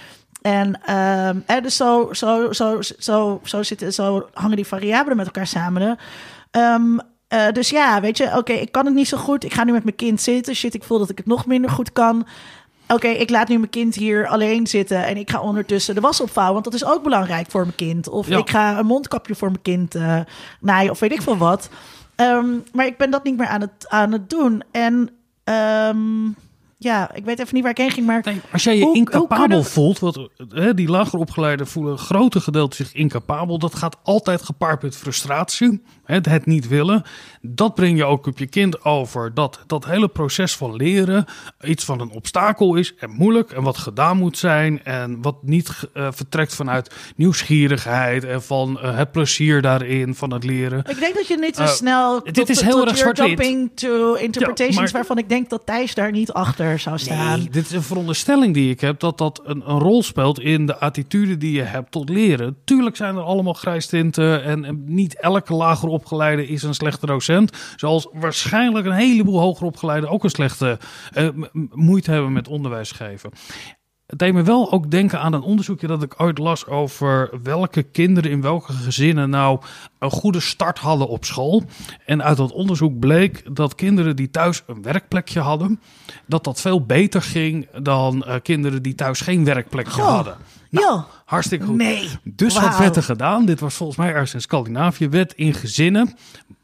[0.43, 5.47] En ehm, dus zo, zo, zo, zo, zo, zitten, zo hangen die variabelen met elkaar
[5.47, 5.99] samen.
[6.51, 6.99] Ehm,
[7.33, 9.45] eh, dus ja, weet je, oké, ik kan het niet zo goed.
[9.45, 10.55] Ik ga nu met mijn kind zitten.
[10.55, 12.27] Shit, ik voel dat ik het nog minder goed kan.
[12.89, 16.21] Oké, ik laat nu mijn kind hier alleen zitten en ik ga ondertussen de was
[16.21, 18.09] opvouwen, want dat is ook belangrijk voor mijn kind.
[18.09, 18.39] Of Ja.
[18.39, 20.21] ik ga een mondkapje voor mijn kind eh,
[20.61, 21.69] naaien of weet ik veel wat.
[22.17, 24.63] Ehm, maar ik ben dat niet meer aan het, aan het doen.
[24.71, 25.11] En
[25.45, 26.29] ehm,
[26.83, 28.97] ja, ik weet even niet waar ik heen ging, maar Nee, als jij je Hoe-
[28.97, 33.59] incapabel we- voelt, wat, hè, die lager opgeleiden voelen een grote gedeelte zich incapabel.
[33.59, 37.03] Dat gaat altijd gepaard met frustratie, hè, het niet willen.
[37.41, 39.35] Dat breng je ook op je kind over.
[39.35, 41.25] Dat dat hele proces van leren
[41.63, 44.85] iets van een obstakel is en moeilijk en wat gedaan moet zijn.
[44.85, 50.45] En wat niet eh, vertrekt vanuit nieuwsgierigheid en van eh, het plezier daarin, van het
[50.45, 50.79] leren.
[50.89, 52.23] ik denk dat je niet te Eh, snel.
[52.23, 53.27] dit tot- is heel erg zwart-wit.
[53.29, 57.39] jumping to interpretations maar- waarvan ik denk dat Thijs daar niet achter zou staan.
[57.39, 60.67] Nee, dit is een veronderstelling die ik heb dat dat een, een rol speelt in
[60.67, 62.57] de attitude die je hebt tot leren.
[62.65, 67.75] Tuurlijk zijn er allemaal grijstinten en, en niet elke lager opgeleide is een slechte docent.
[67.77, 70.79] Zoals waarschijnlijk een heleboel hoger opgeleiden ook een slechte
[71.13, 71.29] eh,
[71.71, 73.31] moeite hebben met onderwijs geven.
[74.13, 77.83] Het deed me wel ook denken aan een onderzoekje dat ik ooit las over welke
[77.83, 79.61] kinderen in welke gezinnen nou
[79.99, 81.63] een goede start hadden op school.
[82.05, 85.81] En uit dat onderzoek bleek dat kinderen die thuis een werkplekje hadden,
[86.27, 90.37] dat dat veel beter ging dan eh, kinderen die thuis geen werkplekje Goh, hadden.
[90.71, 91.05] Nou, joh.
[91.25, 91.77] Hartstikke goed.
[91.77, 92.09] Nee.
[92.25, 93.45] Dus wat er gedaan?
[93.45, 95.09] Dit was volgens mij ergens in Scandinavië.
[95.09, 96.17] Werd in gezinnen,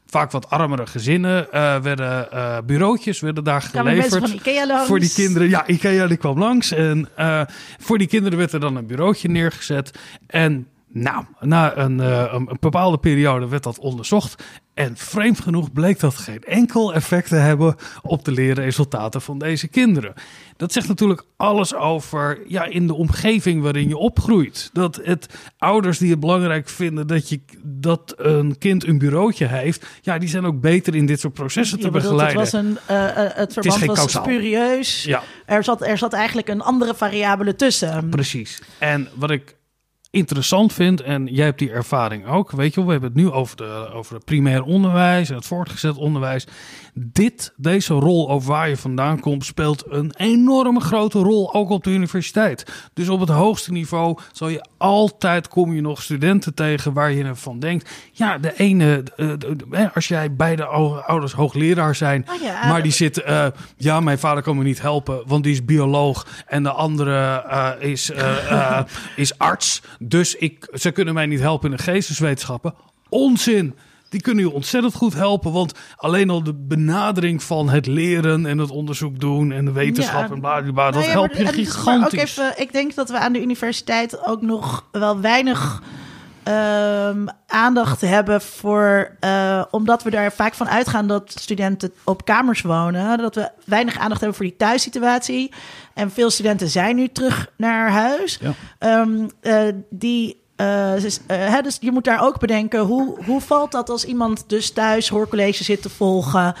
[0.09, 4.17] vaak wat armere gezinnen, eh, werden eh, bureautjes werden daar geleverd.
[4.17, 4.85] van?
[4.85, 6.71] Voor die kinderen, ja, Ikea die kwam langs.
[6.71, 7.41] En eh,
[7.79, 9.99] voor die kinderen werd er dan een bureautje neergezet.
[10.27, 14.43] En nou, na een, eh, een, een bepaalde periode werd dat onderzocht.
[14.73, 19.67] En vreemd genoeg bleek dat geen enkel effect te hebben op de leerresultaten van deze
[19.67, 20.13] kinderen.
[20.57, 24.69] Dat zegt natuurlijk alles over ja, in de omgeving waarin je opgroeit.
[24.73, 29.85] Dat het ouders die het belangrijk vinden dat, je, dat een kind een bureautje heeft,
[30.01, 32.41] ja, die zijn ook beter in dit soort processen te bedoelt, begeleiden.
[32.41, 35.03] Het, was een, eh, het verband was spurieus.
[35.03, 35.21] Ja.
[35.45, 38.09] Er, zat, er zat eigenlijk een andere variabele tussen.
[38.09, 38.61] Precies.
[38.77, 39.57] En wat ik
[40.11, 43.31] interessant vind, en jij hebt die ervaring ook, weet je wel, we hebben het nu
[43.31, 46.47] over, de, over het primair onderwijs en het voortgezet onderwijs.
[46.93, 51.83] Dit, deze rol over waar je vandaan komt, speelt een enorme grote rol ook op
[51.83, 52.89] de universiteit.
[52.93, 57.35] Dus op het hoogste niveau zal je altijd, kom je nog studenten tegen waar je
[57.35, 57.89] van denkt.
[58.11, 59.03] Ja, de ene,
[59.71, 64.19] eh, als jij beide ou- ouders hoogleraar zijn, ja, maar die zit, eh, ja, mijn
[64.19, 68.11] vader kan me niet helpen, want die is bioloog en de andere eh, is,
[69.15, 69.81] is arts.
[69.99, 72.73] Dus ik, ze kunnen mij niet helpen in de geesteswetenschappen.
[73.09, 73.75] Onzin!
[74.09, 78.57] Die kunnen je ontzettend goed helpen, want alleen al de benadering van het leren en
[78.57, 80.33] het onderzoek doen en de wetenschap Ja.
[80.33, 82.19] en bla bla bla, dat Nou ja, helpt je maar gigantisch.
[82.19, 85.81] Ook even, ik denk dat we aan de universiteit ook nog wel weinig
[86.49, 92.61] ehm, aandacht hebben voor, eh, omdat we daar vaak van uitgaan dat studenten op kamers
[92.61, 95.51] wonen, dat we weinig aandacht hebben voor die thuissituatie.
[95.93, 98.39] En veel studenten zijn nu terug naar huis.
[98.41, 98.53] Ja.
[98.79, 103.89] Ehm, eh, die, eh, dus, hè, je moet daar ook bedenken, hoe, hoe valt dat
[103.89, 106.53] als iemand dus thuis hoorcollege zit te volgen...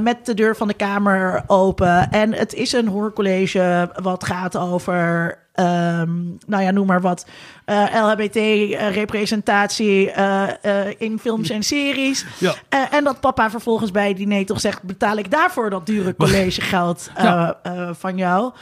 [0.00, 2.10] met de deur van de kamer open.
[2.10, 6.10] En het is een hoorcollege wat gaat over, ehm,
[6.46, 7.26] nou ja, noem maar wat,
[7.64, 12.24] eh, LHBT-representatie eh, in films en series.
[12.38, 12.54] Ja.
[12.68, 16.14] Eh, en dat papa vervolgens bij het diner toch zegt, betaal ik daarvoor dat dure
[16.24, 17.58] collegegeld eh, Ja.
[17.62, 18.52] eh, van jou?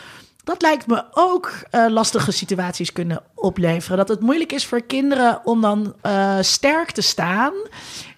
[0.44, 3.96] Dat lijkt me ook eh, lastige situaties kunnen opleveren.
[3.96, 7.52] Dat het moeilijk is voor kinderen om dan eh, sterk te staan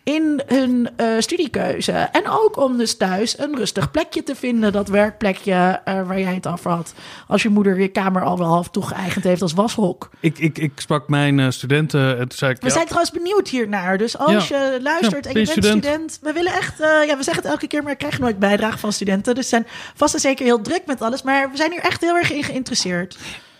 [0.09, 1.93] in hun eh, studiekeuze.
[1.93, 4.73] En ook om dus thuis een rustig plekje te vinden.
[4.73, 6.95] Dat werkplekje eh, waar jij het over had.
[7.27, 10.11] Als je moeder je kamer al wel half toegeëigend heeft als washok.
[10.21, 12.61] Ik, ik, ik sprak mijn eh, studenten en toen zei ik...
[12.61, 13.99] We ja, zijn trouwens benieuwd hiernaar.
[13.99, 14.59] Dus als Ja.
[14.59, 15.85] je luistert Ja, en je ben je bent student.
[15.85, 16.19] student?
[16.23, 16.79] We willen echt...
[16.79, 19.35] ja, we zeggen het elke keer, maar ik krijg nooit bijdrage van studenten.
[19.35, 21.23] Dus zijn vast en zeker heel druk met alles.
[21.23, 23.17] Maar we zijn hier echt heel erg in geïnteresseerd.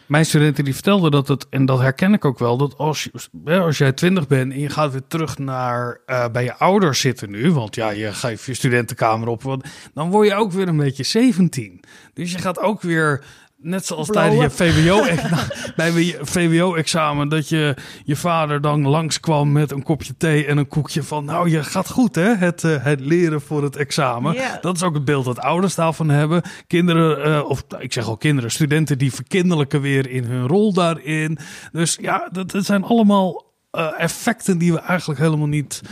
[0.09, 3.09] Mijn studenten die vertelden dat het, en dat herken ik ook wel, dat als,
[3.45, 7.01] je, als jij twintig bent en je gaat weer terug naar eh, bij je ouders
[7.01, 10.69] zitten nu, want ja, je geeft je studentenkamer op, want dan word je ook weer
[10.69, 11.81] een beetje 17.
[12.15, 13.25] Dus je gaat ook weer
[13.61, 15.05] Net zoals tijdens je VWO,
[15.77, 20.69] bij je VWO-examen, dat je je vader dan langskwam met een kopje thee en een
[20.69, 24.37] koekje van, nou, je gaat goed hè, het, eh, het leren voor het examen.
[24.61, 26.43] Dat is ook het beeld dat ouders daarvan hebben.
[26.67, 31.39] Kinderen, eh, of ik zeg al kinderen, studenten die verkinderlijken weer in hun rol daarin.
[31.73, 35.83] Dus ja, dat, dat zijn allemaal eh, effecten die we eigenlijk helemaal niet...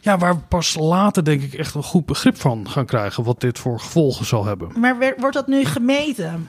[0.00, 3.40] Ja, waar we pas later denk ik echt een goed begrip van gaan krijgen, wat
[3.40, 4.80] dit voor gevolgen zal hebben.
[4.80, 6.48] Maar wordt dat nu gemeten?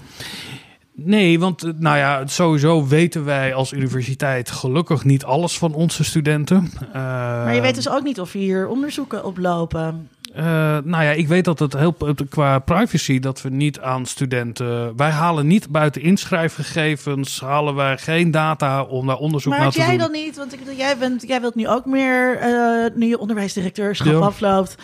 [0.94, 6.04] Nee, want eh, nou ja, sowieso weten wij als universiteit gelukkig niet alles van onze
[6.04, 6.72] studenten.
[6.94, 9.38] Maar je weet dus ook niet of hier onderzoeken op
[10.34, 10.44] Eh,
[10.84, 11.96] nou ja, ik weet dat het heel
[12.30, 14.96] qua privacy dat we niet aan studenten.
[14.98, 19.78] Wij halen niet buiten inschrijfgegevens, halen wij geen data om daar onderzoek Maar naar te
[19.80, 19.98] jij doen.
[19.98, 24.12] dan niet, want ik, jij, bent, jij wilt nu ook meer, eh, nu je onderwijsdirecteurschap
[24.14, 24.20] Ja.
[24.20, 24.76] afloopt.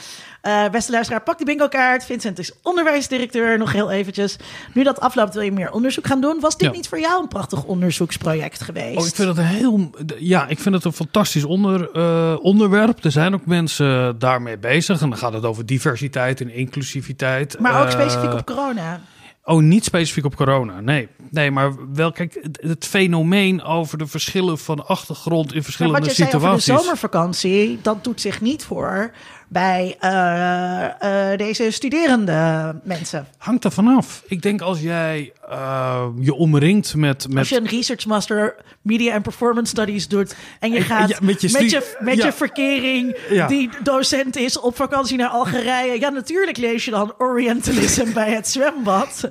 [0.48, 2.06] Eh beste luisteraar, pak de bingo kaart.
[2.06, 4.36] Vincent is onderwijsdirecteur, nog heel eventjes.
[4.74, 6.40] Nu dat afloopt, wil je meer onderzoek gaan doen.
[6.40, 6.74] Was dit Ja.
[6.74, 8.98] niet voor jou een prachtig onderzoeksproject geweest?
[8.98, 9.90] Oh, ik vind het een heel.
[10.20, 13.04] Ja, ik vind het een fantastisch onder, eh, onderwerp.
[13.04, 15.02] Er zijn ook mensen daarmee bezig.
[15.02, 17.60] En dan gaat het over diversiteit en inclusiviteit.
[17.60, 19.02] maar ook Eh, specifiek op corona.
[19.44, 20.80] Oh, niet specifiek op corona.
[20.82, 26.00] Nee, nee maar wel, kijk, het, het fenomeen over de verschillen van achtergrond in verschillende
[26.00, 26.84] wat je zei over de situaties.
[26.86, 29.12] zomervakantie, dat doet zich niet voor
[29.48, 33.28] bij eh, eh, deze studerende mensen.
[33.38, 34.24] Hangt er vanaf.
[34.28, 37.24] Ik denk als jij eh, je omringt met.
[37.26, 41.10] Als met je een research master media and performance studies doet en je En- gaat
[41.10, 43.48] ja, met met je je, stu- met je, verkering Ja.
[43.48, 46.00] die docent is op vakantie naar Algerije.
[46.00, 49.30] Ja, natuurlijk lees je dan Orientalism bij het zwembad.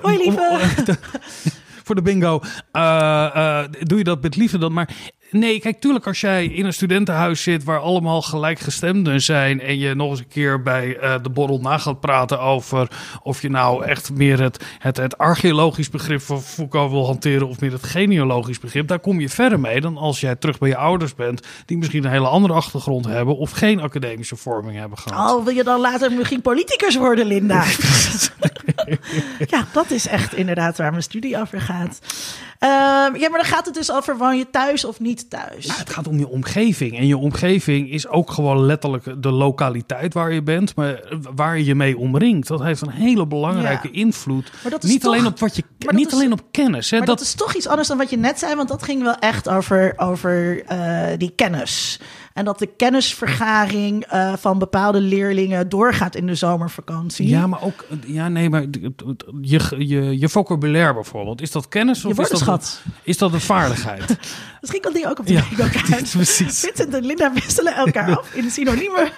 [0.00, 0.48] Hoi lieve.
[0.50, 0.94] om- om-
[1.84, 2.40] voor de bingo.
[3.86, 4.88] doe je dat met liefde dan maar.
[5.30, 9.94] Nee, kijk, tuurlijk als jij in een studentenhuis zit waar allemaal gelijkgestemden zijn en je
[9.94, 12.88] nog eens een keer bij eh, de borrel na gaat praten over
[13.22, 17.60] of je nou echt meer het, het, het archeologisch begrip van Foucault wil hanteren of
[17.60, 20.76] meer het genealogisch begrip, daar kom je verder mee dan als jij terug bij je
[20.76, 25.30] ouders bent die misschien een hele andere achtergrond hebben of geen academische vorming hebben gehad.
[25.30, 27.64] Oh, wil je dan later misschien politicus worden, Linda?
[29.54, 31.98] ja, dat is echt inderdaad waar mijn studie over gaat.
[32.58, 32.70] Ehm,
[33.16, 35.66] ja, maar dan gaat het dus over woon je thuis of niet thuis?
[35.66, 36.98] Nou, het gaat om je omgeving.
[36.98, 41.02] En je omgeving is ook gewoon letterlijk de lokaliteit waar je bent, maar
[41.34, 42.48] waar je je mee omringt.
[42.48, 43.94] Dat heeft een hele belangrijke Ja.
[44.00, 44.52] invloed.
[44.62, 46.90] Maar dat is niet toch- alleen op wat je, niet is- alleen op kennis.
[46.90, 48.82] Hè, Maar dat, dat is toch iets anders dan wat je net zei, want dat
[48.82, 52.00] ging wel echt over, over eh, die kennis.
[52.38, 57.28] En dat de kennisvergaring eh, van bepaalde leerlingen doorgaat in de zomervakantie.
[57.28, 58.64] ja, maar ook, ja, nee, maar
[59.40, 63.40] je, je, je vocabulaire bijvoorbeeld, is dat kennis of je is dat, is dat een
[63.40, 64.16] vaardigheid?
[64.60, 65.44] Misschien kan die ook op de Ja,
[66.12, 66.60] precies.
[66.60, 69.10] Vincent en Linda wisselen elkaar af in synoniemen.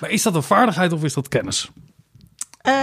[0.00, 1.70] Maar is dat een vaardigheid of is dat kennis?
[2.60, 2.74] Eh,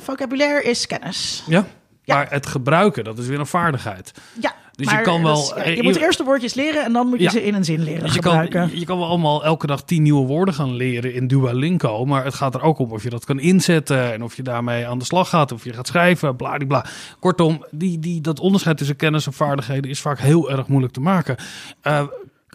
[0.00, 1.44] vocabulaire is kennis.
[1.46, 1.66] Ja.
[2.02, 2.14] Ja.
[2.14, 4.12] Maar het gebruiken, dat is weer een vaardigheid.
[4.40, 6.92] Ja, Dus je kan wel- is- ja, eh, je moet eerst de woordjes leren en
[6.92, 7.30] dan moet je Ja.
[7.30, 8.68] ze in een zin leren Dus je gebruiken.
[8.68, 12.04] kan, je kan wel allemaal elke dag tien nieuwe woorden gaan leren in Duolingo.
[12.04, 14.12] Maar het gaat er ook om of je dat kan inzetten.
[14.12, 15.52] En of je daarmee aan de slag gaat.
[15.52, 16.84] Of je gaat schrijven, bladibla.
[17.20, 21.00] Kortom, die, die, dat onderscheid tussen kennis en vaardigheden is vaak heel erg moeilijk te
[21.00, 21.36] maken.
[21.80, 22.02] Eh,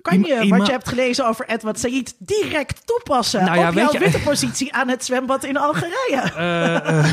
[0.04, 3.74] Kan je ima- wat je hebt gelezen over Edward Said direct toepassen Nou ja, op
[3.74, 6.22] jouw je- witte positie aan het zwembad in Algerije?
[6.36, 7.06] Eh, eh,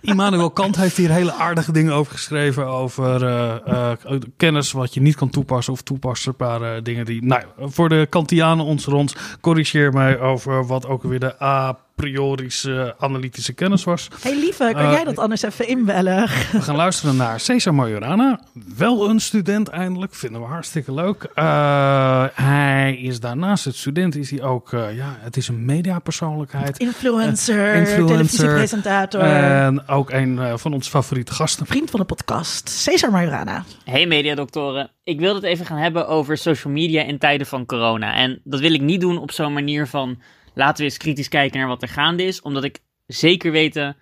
[0.00, 2.66] Immanuel Kant heeft hier hele aardige dingen over geschreven.
[2.66, 3.92] Over eh,
[4.36, 5.72] kennis wat je niet kan toepassen.
[5.72, 7.24] Of toepasbare dingen die.
[7.24, 9.14] Nou, voor de Kantianen ons rond.
[9.40, 14.08] Corrigeer mij over wat ook weer de a priorische analytische kennis was.
[14.22, 16.28] hey lieve, kan Eh, jij dat anders even inbellen?
[16.52, 18.40] We gaan luisteren naar Cesar Majorana.
[18.76, 20.14] Wel een student eindelijk.
[20.14, 21.28] Vinden we hartstikke leuk.
[21.34, 24.16] Eh, hij is daarnaast het student.
[24.16, 26.78] Is hij ook, eh, ja, het is een mediapersoonlijkheid.
[26.78, 28.06] Influencer, influencer.
[28.06, 31.66] televisiepresentator, En ook een van onze favoriete gasten.
[31.66, 33.64] vriend van de podcast, Cesar Majorana.
[33.84, 38.14] Hey mediadoktoren, ik wil het even gaan hebben over social media in tijden van corona.
[38.14, 40.18] En dat wil ik niet doen op zo'n manier van
[40.58, 43.96] laten we eens kritisch kijken naar wat er gaande is, omdat ik zeker weten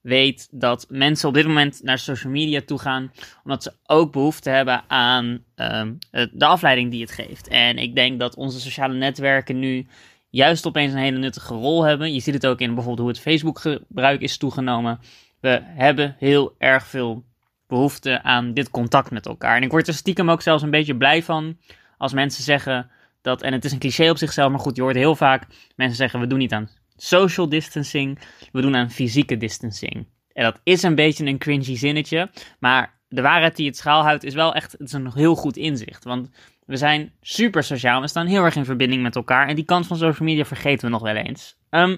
[0.00, 3.12] weet dat mensen op dit moment naar social media toe gaan,
[3.44, 7.48] omdat ze ook behoefte hebben aan ehm, de afleiding die het geeft.
[7.48, 9.86] En ik denk dat onze sociale netwerken nu
[10.30, 12.12] juist opeens een hele nuttige rol hebben.
[12.12, 15.00] Je ziet het ook in bijvoorbeeld hoe het Facebook-gebruik is toegenomen.
[15.40, 17.24] We hebben heel erg veel
[17.66, 19.56] behoefte aan dit contact met elkaar.
[19.56, 21.56] En ik word er stiekem ook zelfs een beetje blij van
[21.98, 22.90] als mensen zeggen
[23.22, 25.96] dat, en het is een cliché op zichzelf, maar goed, je hoort heel vaak mensen
[25.96, 28.18] zeggen: we doen niet aan social distancing,
[28.52, 30.06] we doen aan fysieke distancing.
[30.32, 34.24] En dat is een beetje een cringy zinnetje, maar de waarheid die het schaal houdt
[34.24, 36.04] is wel echt het is een heel goed inzicht.
[36.04, 36.30] Want
[36.66, 39.86] we zijn super sociaal, we staan heel erg in verbinding met elkaar en die kant
[39.86, 41.56] van social media vergeten we nog wel eens.
[41.70, 41.96] Ehm,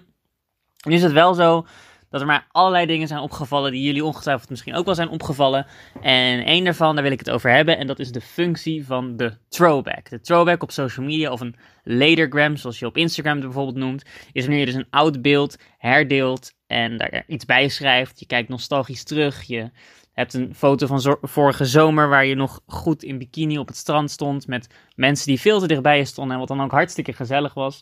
[0.87, 1.67] nu is het wel zo
[2.13, 5.67] dat er maar allerlei dingen zijn opgevallen die jullie ongetwijfeld misschien ook wel zijn opgevallen.
[6.01, 9.17] En één daarvan, daar wil ik het over hebben, en dat is de functie van
[9.17, 10.11] de throwback.
[10.11, 14.43] De throwback op social media of een latergram, zoals je op Instagram bijvoorbeeld noemt, is
[14.43, 18.21] wanneer je dus een oud beeld herdeelt en daar iets bij schrijft.
[18.21, 19.71] Je kijkt nostalgisch terug, je
[20.13, 24.11] hebt een foto van vorige zomer waar je nog goed in bikini op het strand
[24.11, 27.55] stond met mensen die veel te dichtbij je stonden en wat dan ook hartstikke gezellig
[27.55, 27.81] was.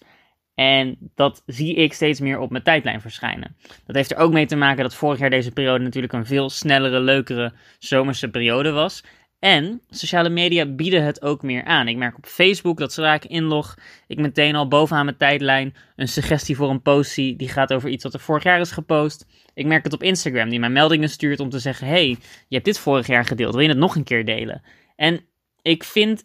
[0.61, 3.57] En dat zie ik steeds meer op mijn tijdlijn verschijnen.
[3.87, 6.51] Dat heeft er ook mee te maken dat vorig jaar deze periode natuurlijk een veel
[6.51, 9.05] snellere, leukere zomerse periode was.
[9.39, 11.89] En sociale media bieden het ook meer aan.
[11.89, 13.75] Ik merk op Facebook dat zodra ik inlog,
[14.07, 17.89] ik meteen al bovenaan mijn tijdlijn een suggestie voor een post zie die gaat over
[17.89, 19.27] iets wat er vorig jaar is gepost.
[19.55, 22.09] Ik merk het op Instagram, die mij meldingen stuurt om te zeggen: hey,
[22.49, 24.63] je hebt dit vorig jaar gedeeld, wil je het nog een keer delen?
[24.97, 25.25] En
[25.63, 26.25] ik vind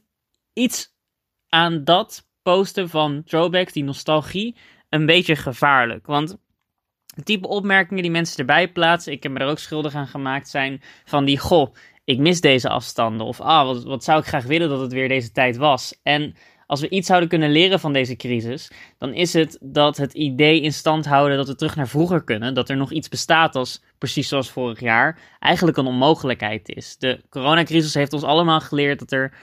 [0.54, 0.94] iets
[1.50, 4.56] aan dat posten van throwbacks, die nostalgie,
[4.90, 6.06] een beetje gevaarlijk.
[6.06, 6.38] Want
[7.16, 10.50] de type opmerkingen die mensen erbij plaatsen, ik heb me er ook schuldig aan gemaakt,
[10.50, 13.28] zijn van die: goh, ik mis deze afstanden.
[13.28, 16.00] Of ah, wat, wat zou ik graag willen dat het weer deze tijd was.
[16.04, 16.36] En
[16.68, 20.62] als we iets zouden kunnen leren van deze crisis, dan is het dat het idee
[20.62, 23.84] in stand houden dat we terug naar vroeger kunnen, dat er nog iets bestaat als
[23.98, 26.98] precies zoals vorig jaar, eigenlijk een onmogelijkheid is.
[26.98, 29.34] De coronacrisis heeft ons allemaal geleerd dat er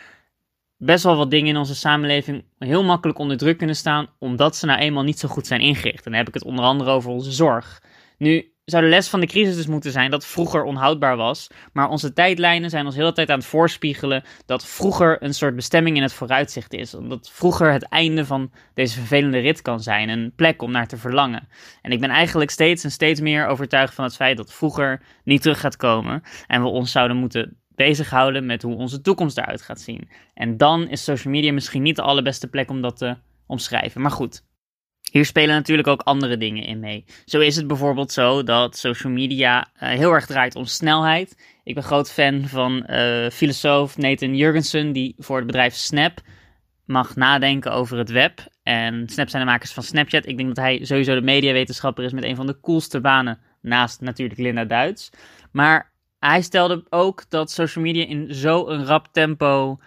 [0.85, 4.67] best wel wat dingen in onze samenleving heel makkelijk onder druk kunnen staan, omdat ze
[4.67, 6.05] nou eenmaal niet zo goed zijn ingericht.
[6.05, 7.83] En dan heb ik het onder andere over onze zorg.
[8.19, 11.89] Nu zou de les van de crisis dus moeten zijn dat vroeger onhoudbaar was, maar
[11.89, 16.03] onze tijdlijnen zijn ons de tijd aan het voorspiegelen dat vroeger een soort bestemming in
[16.03, 16.95] het vooruitzicht is.
[16.95, 20.97] Omdat vroeger het einde van deze vervelende rit kan zijn, een plek om naar te
[20.97, 21.49] verlangen.
[21.83, 25.43] En ik ben eigenlijk steeds en steeds meer overtuigd van het feit dat vroeger niet
[25.43, 29.81] terug gaat komen en we ons zouden moeten bezighouden met hoe onze toekomst eruit gaat
[29.81, 30.09] zien.
[30.35, 34.01] En dan is social media misschien niet de allerbeste plek om dat te omschrijven.
[34.01, 34.45] Maar goed,
[35.11, 37.05] hier spelen natuurlijk ook andere dingen in mee.
[37.25, 41.37] Zo is het bijvoorbeeld zo dat social media uh, heel erg draait om snelheid.
[41.65, 46.21] Ik ben groot fan van uh, filosoof Nathan Jurgensen, die voor het bedrijf Snap
[46.85, 48.41] mag nadenken over het web.
[48.63, 50.27] En Snap zijn de makers van Snapchat.
[50.27, 54.01] Ik denk dat hij sowieso de mediawetenschapper is met een van de coolste banen, naast
[54.01, 55.11] natuurlijk Linda Duits.
[55.51, 55.92] Maar
[56.29, 59.79] hij stelde ook dat social media in zo'n rap tempo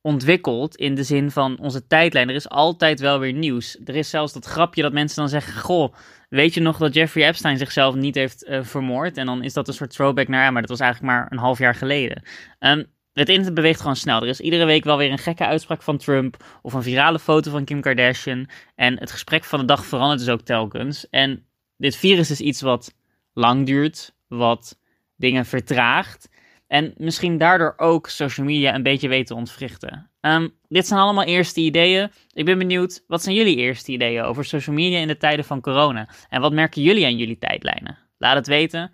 [0.00, 2.28] ontwikkeld in de zin van onze tijdlijn.
[2.28, 3.78] Er is altijd wel weer nieuws.
[3.84, 5.94] Er is zelfs dat grapje dat mensen dan zeggen: Goh,
[6.28, 9.16] weet je nog dat Jeffrey Epstein zichzelf niet heeft uh, vermoord?
[9.16, 11.38] En dan is dat een soort throwback naar, ja, maar dat was eigenlijk maar een
[11.38, 12.22] half jaar geleden.
[12.58, 14.22] Um, het internet beweegt gewoon snel.
[14.22, 17.50] Er is iedere week wel weer een gekke uitspraak van Trump of een virale foto
[17.50, 18.48] van Kim Kardashian.
[18.74, 21.08] En het gesprek van de dag verandert dus ook telkens.
[21.10, 21.46] En
[21.76, 22.94] dit virus is iets wat
[23.32, 24.78] lang duurt, wat
[25.16, 26.28] dingen vertraagt.
[26.66, 30.10] En misschien daardoor ook social media een beetje weten ontwrichten.
[30.20, 32.10] Um, dit zijn allemaal eerste ideeën.
[32.32, 35.60] Ik ben benieuwd, wat zijn jullie eerste ideeën over social media in de tijden van
[35.60, 36.08] corona?
[36.28, 37.98] En wat merken jullie aan jullie tijdlijnen?
[38.18, 38.92] Laat het weten.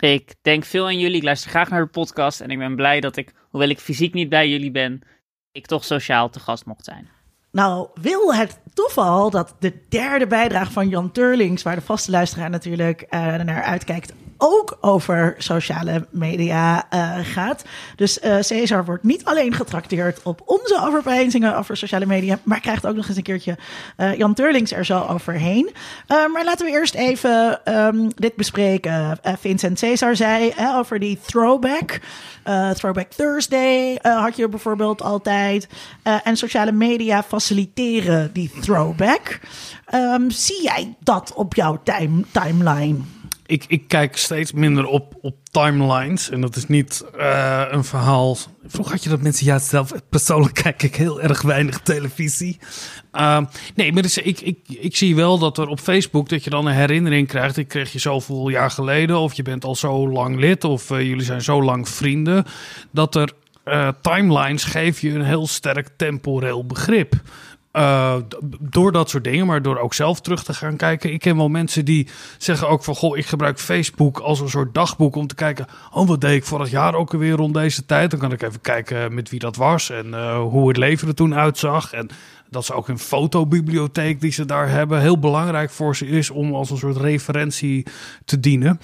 [0.00, 1.16] Ik denk veel aan jullie.
[1.16, 2.40] Ik luister graag naar de podcast.
[2.40, 5.02] En ik ben blij dat ik, hoewel ik fysiek niet bij jullie ben,
[5.52, 7.08] ik toch sociaal te gast mocht zijn.
[7.50, 12.50] Nou, wil het toeval dat de derde bijdrage van Jan Turlings, waar de vaste luisteraar
[12.50, 17.64] natuurlijk uh, naar uitkijkt, ook over sociale media uh, gaat.
[17.96, 22.86] Dus uh, Cesar wordt niet alleen getrakteerd op onze overpeinzingen over sociale media, maar krijgt
[22.86, 23.56] ook nog eens een keertje
[23.96, 25.70] uh, Jan Turlings er zo overheen.
[26.08, 29.18] maar laten we eerst even um, dit bespreken.
[29.38, 32.00] Vincent Cesar zei over die throwback.
[32.74, 35.68] throwback Thursday had je bijvoorbeeld altijd.
[36.24, 39.40] en sociale media faciliteren die throwback.
[39.94, 43.13] Um, zie jij dat op jouw time, timeline?
[43.46, 46.30] Ik, ik kijk steeds minder op, op timelines.
[46.30, 48.36] En dat is niet uh, een verhaal.
[48.66, 49.92] Vroeger had je dat mensen juist zelf.
[50.08, 52.58] Persoonlijk kijk ik heel erg weinig televisie.
[53.12, 53.40] Uh,
[53.74, 56.66] nee, maar dus ik, ik, ik zie wel dat er op Facebook dat je dan
[56.66, 57.56] een herinnering krijgt.
[57.56, 59.18] Ik kreeg je zoveel jaar geleden.
[59.18, 60.64] Of je bent al zo lang lid.
[60.64, 62.44] Of uh, jullie zijn zo lang vrienden.
[62.90, 63.32] Dat er
[63.64, 67.14] uh, timelines geef je een heel sterk temporeel begrip.
[67.76, 68.16] Uh,
[68.60, 71.12] door dat soort dingen, maar door ook zelf terug te gaan kijken.
[71.12, 72.08] Ik ken wel mensen die
[72.38, 72.94] zeggen ook van...
[72.94, 75.66] goh, ik gebruik Facebook als een soort dagboek om te kijken...
[75.90, 78.10] oh, wat deed ik vorig jaar ook alweer rond deze tijd?
[78.10, 81.14] Dan kan ik even kijken met wie dat was en uh, hoe het leven er
[81.14, 81.92] toen uitzag.
[81.92, 82.08] En
[82.50, 85.00] dat ze ook een fotobibliotheek die ze daar hebben...
[85.00, 87.86] heel belangrijk voor ze is om als een soort referentie
[88.24, 88.80] te dienen.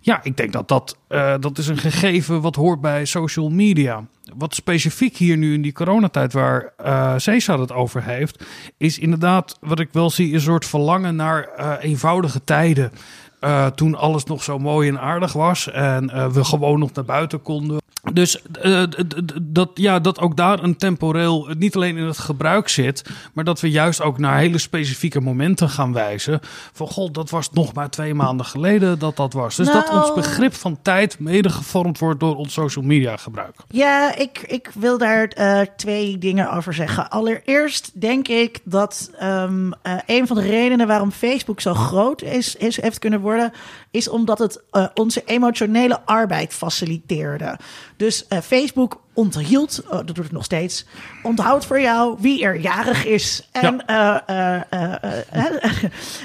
[0.00, 4.04] Ja, ik denk dat dat, uh, dat is een gegeven wat hoort bij social media
[4.36, 7.14] wat specifiek hier nu in die coronatijd waar uh,
[7.46, 8.44] het over heeft,
[8.76, 12.92] is inderdaad wat ik wel zie, een soort verlangen naar uh, eenvoudige tijden.
[13.40, 17.42] Uh, toen alles nog zo mooi en aardig was en we gewoon nog naar buiten
[17.42, 17.81] konden.
[18.12, 18.82] Dus eh,
[19.42, 23.44] dat, ja, dat ook daar een temporeel, eh, niet alleen in het gebruik zit, maar
[23.44, 26.40] dat we juist ook naar hele specifieke momenten gaan wijzen.
[26.72, 29.56] Van god, dat was nog maar twee maanden geleden dat dat was.
[29.56, 30.00] Dus dat Nou.
[30.00, 33.54] ons begrip van tijd mede gevormd wordt door ons social media gebruik.
[33.68, 37.10] Ja, ik, ik wil daar eh, twee dingen over zeggen.
[37.10, 42.56] Allereerst denk ik dat ehm, eh, een van de redenen waarom Facebook zo groot is,
[42.56, 43.52] is, heeft kunnen worden,
[43.92, 47.58] is omdat het eh, onze emotionele arbeid faciliteerde.
[47.96, 50.84] Dus eh, Facebook onthield, oh, dat doet het nog steeds,
[51.22, 53.48] onthoudt voor jou wie er jarig is.
[53.52, 54.62] En, eh, eh,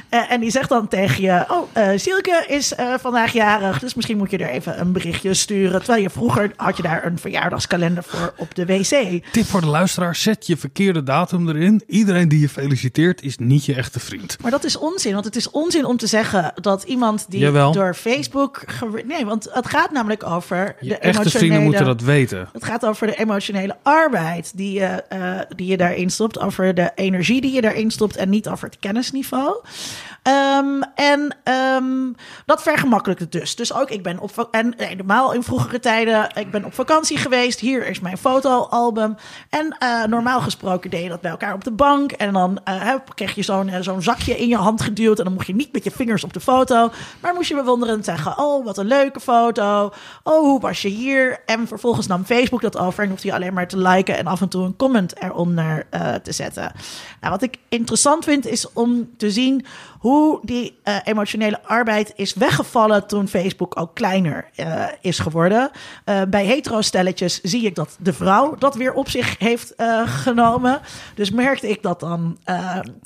[0.09, 4.31] eh, en die zegt dan tegen je, oh, Sielke is vandaag jarig, dus misschien moet
[4.31, 5.79] je er even een berichtje sturen.
[5.79, 9.23] Terwijl je vroeger had je daar een verjaardagskalender voor op de wc.
[9.31, 11.81] Tip voor de luisteraar, zet je verkeerde datum erin.
[11.87, 14.37] Iedereen die je feliciteert is niet je echte vriend.
[14.41, 17.71] Maar dat is onzin, want het is onzin om te zeggen dat iemand die Jawel.
[17.71, 18.65] door Facebook...
[19.05, 22.49] Nee, want het gaat namelijk over Je de echte vrienden moeten dat weten.
[22.53, 26.91] Het gaat over de emotionele arbeid die je, eh, die je daarin stopt, over de
[26.95, 29.61] energie die je daarin stopt en niet over het kennisniveau.
[30.27, 32.11] Ehm, en ehm,
[32.45, 33.55] dat vergemakkelijkt het dus.
[33.55, 37.17] Dus ook, ik ben op en nee, normaal in vroegere tijden, ik ben op vakantie
[37.17, 37.59] geweest.
[37.59, 39.15] Hier is mijn fotoalbum.
[39.49, 42.11] En eh, normaal gesproken deed je dat bij elkaar op de bank.
[42.11, 45.17] En dan eh, kreeg je zo'n eh, zo'n zakje in je hand geduwd.
[45.17, 46.91] En dan mocht je niet met je vingers op de foto.
[47.21, 49.91] Maar moest je bewonderend zeggen: Oh, wat een leuke foto.
[50.23, 51.39] Oh, hoe was je hier?
[51.45, 54.41] En vervolgens nam Facebook dat over en hoefde je alleen maar te liken en af
[54.41, 55.87] en toe een comment eronder
[56.23, 56.71] te zetten.
[57.21, 59.65] Nou, wat ik interessant vind is om te zien
[59.99, 65.71] hoe die eh, emotionele arbeid is weggevallen toen Facebook ook kleiner eh, is geworden.
[66.03, 69.73] Eh, bij hetero-stelletjes zie ik dat de vrouw dat weer op zich heeft
[70.05, 70.79] genomen.
[71.15, 72.37] Dus merkte ik dat dan,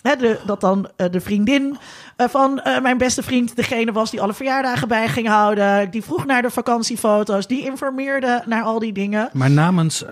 [0.01, 1.77] hè, de, dat dan de vriendin
[2.17, 5.91] van mijn beste vriend degene was die alle verjaardagen bij ging houden.
[5.91, 9.29] Die vroeg naar de vakantiefoto's, die informeerde naar al die dingen.
[9.33, 10.05] Maar namens...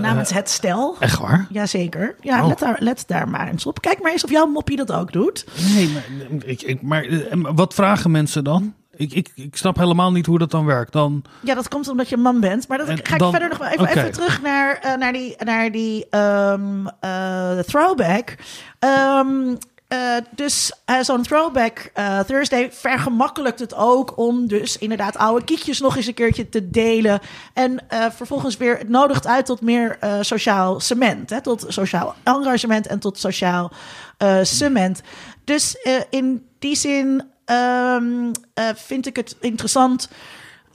[0.00, 0.96] Namens het stel.
[1.00, 1.46] Echt waar?
[1.50, 2.16] Jazeker.
[2.20, 2.46] Ja, Oh.
[2.48, 3.80] let, daar, let daar maar eens op.
[3.80, 5.44] Kijk maar eens of jouw moppie dat ook doet.
[5.74, 6.04] Nee, maar,
[6.44, 8.74] ik, ik, maar eh, wat vragen mensen dan?
[8.96, 10.92] Ik, ik, ik snap helemaal niet hoe dat dan werkt.
[10.92, 12.68] Dan, Ja, dat komt omdat je een man bent.
[12.68, 15.70] Maar dat En ga ik verder nog even, even terug naar, eh, naar die, naar
[15.70, 18.34] die ehm, eh, throwback.
[18.78, 19.54] Ehm,
[19.90, 25.96] eh, dus zo'n throwback eh, Thursday vergemakkelijkt het ook om dus inderdaad oude kietjes nog
[25.96, 27.20] eens een keertje te delen.
[27.54, 31.30] En eh, vervolgens weer, het nodigt uit tot meer sociaal cement.
[31.30, 33.72] Hè, tot sociaal engagement en tot sociaal
[34.42, 35.02] cement.
[35.44, 35.76] Dus
[36.10, 40.08] in die zin ehm, eh, vind ik het interessant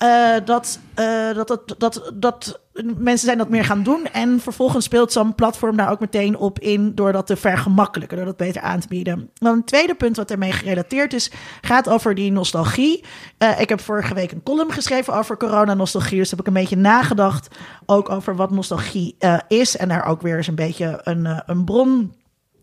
[0.05, 1.47] eh, dat, eh, dat,
[1.77, 2.59] dat, dat, dat
[2.97, 4.05] mensen zijn dat meer gaan doen.
[4.05, 8.25] En vervolgens speelt zo'n platform daar ook meteen op in door dat te vergemakkelijken, door
[8.25, 9.29] dat beter aan te bieden.
[9.33, 11.31] Dan een tweede punt wat ermee gerelateerd is,
[11.61, 13.03] gaat over die nostalgie.
[13.37, 16.17] Eh, ik heb vorige week een column geschreven over corona-nostalgie.
[16.17, 19.77] Dus heb ik een beetje nagedacht ook over wat nostalgie is.
[19.77, 22.13] En daar ook weer eens een beetje een, een bron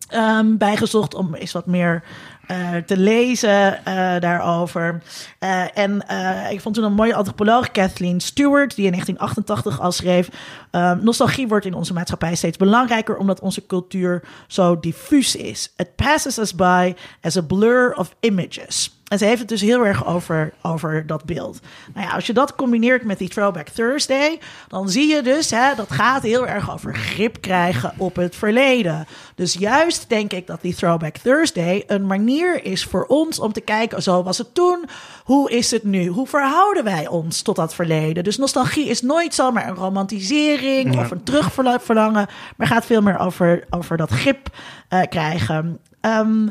[0.08, 2.02] ehm, bijgezocht om eens wat meer
[2.46, 5.02] eh, te lezen eh, daarover.
[5.38, 6.04] Eh, en
[6.50, 10.28] ik vond toen een mooie antropoloog, Kathleen Stewart, die in 1988 al schreef:
[10.70, 15.72] ehm, Nostalgie wordt in onze maatschappij steeds belangrijker omdat onze cultuur zo diffuus is.
[15.76, 19.01] It passes us by as a blur of images.
[19.12, 21.60] En ze heeft het dus heel erg over, over dat beeld.
[21.94, 24.38] Nou ja, als je dat combineert met die Throwback Thursday,
[24.68, 29.06] dan zie je dus, hè, dat gaat heel erg over grip krijgen op het verleden.
[29.34, 33.60] Dus juist denk ik dat die Throwback Thursday een manier is voor ons om te
[33.60, 34.84] kijken, zo was het toen,
[35.24, 36.06] hoe is het nu?
[36.06, 38.24] Hoe verhouden wij ons tot dat verleden?
[38.24, 43.64] Dus nostalgie is nooit zomaar een romantisering of een terugverlangen, maar gaat veel meer over,
[43.70, 44.48] over dat grip
[44.88, 45.78] eh, krijgen.
[46.00, 46.48] Ehm,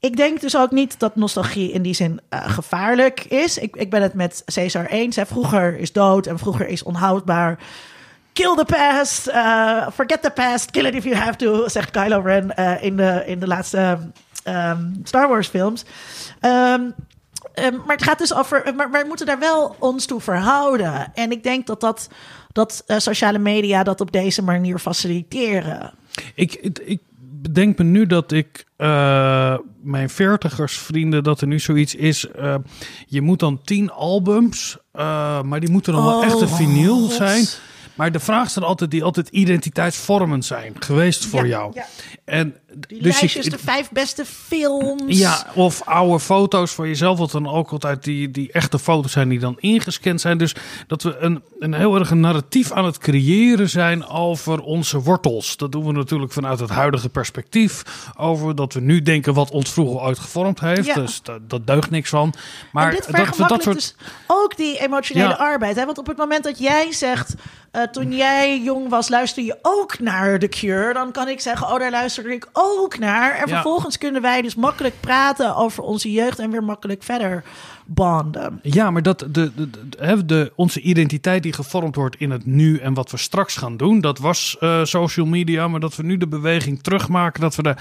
[0.00, 3.58] ik denk dus ook niet dat nostalgie in die zin eh, gevaarlijk is.
[3.58, 5.18] Ik, ik ben het met Cesar eens.
[5.26, 7.58] Vroeger is dood en vroeger is onhoudbaar.
[8.32, 12.20] Kill the past, eh, forget the past, kill it if you have to, zegt Kylo
[12.20, 13.98] Ren eh, in, de, in de laatste
[14.44, 15.84] ehm, Star Wars films.
[16.40, 16.90] Ehm,
[17.54, 21.14] ehm, maar het gaat dus over, maar, we moeten daar wel ons toe verhouden.
[21.14, 22.08] En ik denk dat, dat,
[22.52, 25.92] dat sociale media dat op deze manier faciliteren.
[26.34, 27.00] ik, ik
[27.42, 32.26] bedenk me nu dat ik eh, mijn veertigersvrienden, dat er nu zoiets is.
[32.30, 32.54] eh,
[33.06, 36.96] je moet dan tien albums, eh, maar die moeten dan wel Oh, echt een vinyl
[37.00, 37.12] God.
[37.12, 37.44] zijn.
[37.98, 41.70] Maar de vraag zijn altijd die altijd identiteitsvormend zijn geweest voor Ja, jou.
[41.74, 41.86] ja.
[42.24, 42.54] En
[42.88, 45.18] Die dus lijstjes, je, de vijf beste films.
[45.18, 49.28] ja, of oude foto's van jezelf, wat dan ook altijd die, die echte foto's zijn
[49.28, 50.38] die dan ingescand zijn.
[50.38, 50.54] Dus
[50.86, 55.56] dat we een, een heel erg een narratief aan het creëren zijn over onze wortels.
[55.56, 57.82] Dat doen we natuurlijk vanuit het huidige perspectief.
[58.16, 60.86] Over dat we nu denken wat ons vroeger ooit gevormd heeft.
[60.86, 60.94] Ja.
[60.94, 62.34] Dus dat, dat deugt niks van.
[62.72, 63.76] Maar dat dat vergemakkelijkt soort.
[63.76, 63.94] dus
[64.26, 65.34] ook die emotionele Ja.
[65.34, 65.76] arbeid.
[65.76, 65.84] Hè?
[65.84, 67.34] Want op het moment dat jij zegt...
[67.82, 70.92] eh, toen jij jong was, luisterde je ook naar The Cure.
[70.92, 73.30] Dan kan ik zeggen, oh, daar luisterde ik ook naar.
[73.34, 73.54] En Ja.
[73.54, 76.38] vervolgens kunnen wij dus makkelijk praten over onze jeugd...
[76.38, 77.44] en weer makkelijk verder
[77.88, 78.60] banden.
[78.62, 82.94] Ja, maar dat de, de, de, onze identiteit die gevormd wordt in het nu en
[82.94, 85.68] wat we straks gaan doen, dat was eh, social media.
[85.68, 87.74] Maar dat we nu de beweging terugmaken, dat we de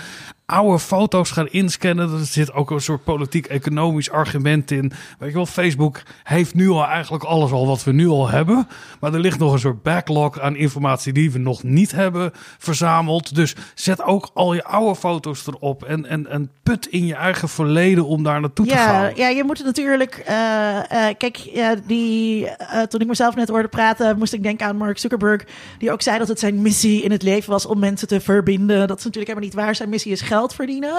[0.47, 2.11] oude foto's gaan inscannen.
[2.11, 4.91] Er zit ook een soort politiek-economisch argument in.
[5.19, 8.67] Weet je wel, Facebook heeft nu al eigenlijk alles al wat we nu al hebben.
[8.99, 13.35] Maar er ligt nog een soort backlog aan informatie die we nog niet hebben verzameld.
[13.35, 17.49] Dus zet ook al je oude foto's erop en, en, en put in je eigen
[17.49, 19.11] verleden om daar naartoe te gaan.
[19.15, 19.67] ja, je moet het
[19.97, 20.27] natuurlijk.
[20.27, 21.49] eh, eh, kijk,
[21.85, 25.43] die, eh, toen ik mezelf net hoorde praten, moest ik denken aan Mark Zuckerberg.
[25.77, 28.87] Die ook zei dat het zijn missie in het leven was om mensen te verbinden.
[28.87, 29.75] Dat is natuurlijk helemaal niet waar.
[29.75, 30.95] Zijn missie is geld verdienen.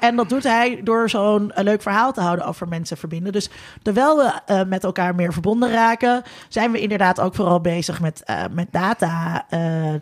[0.00, 3.32] En dat doet hij door zo'n leuk verhaal te houden over mensen verbinden.
[3.32, 3.50] Dus
[3.82, 8.66] terwijl we met elkaar meer verbonden raken, zijn we inderdaad ook vooral bezig met, met
[8.70, 9.46] data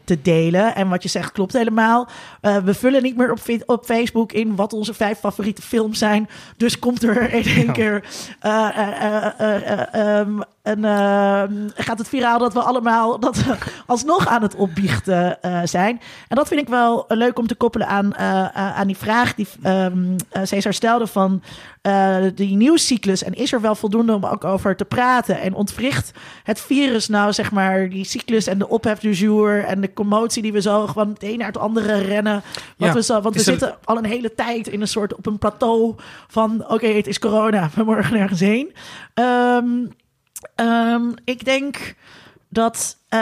[0.04, 0.74] te delen.
[0.74, 2.08] En wat je zegt klopt helemaal.
[2.40, 6.28] We vullen niet meer op, op Facebook in wat onze vijf favoriete films zijn.
[6.56, 7.72] Dus komt er in één Ja.
[7.72, 8.05] keer
[8.40, 11.42] eh, eh, eh, eh, eh, ehm, een, eh,
[11.74, 13.42] gaat het viraal dat we allemaal dat
[13.86, 16.00] alsnog aan het opbiechten zijn.
[16.28, 18.16] En dat vind ik wel leuk om te koppelen aan,
[18.54, 21.42] aan die vraag die ehm eh, Cesar stelde van
[21.86, 23.22] eh, die nieuwscyclus.
[23.22, 25.40] En is er wel voldoende om ook over te praten?
[25.40, 26.10] En ontwricht
[26.42, 30.42] het virus nou zeg maar die cyclus en de ophef du jour en de commotie
[30.42, 32.42] die we zo van het een naar het andere rennen.
[32.76, 32.94] Wat Ja.
[32.94, 35.38] we zo, want we er- zitten al een hele tijd in een soort op een
[35.38, 35.94] plateau
[36.28, 38.72] van oké, het is corona, we mogen nergens heen.
[39.14, 39.66] Ehm,
[40.54, 41.94] ehm, ik denk
[42.56, 43.18] dat eh,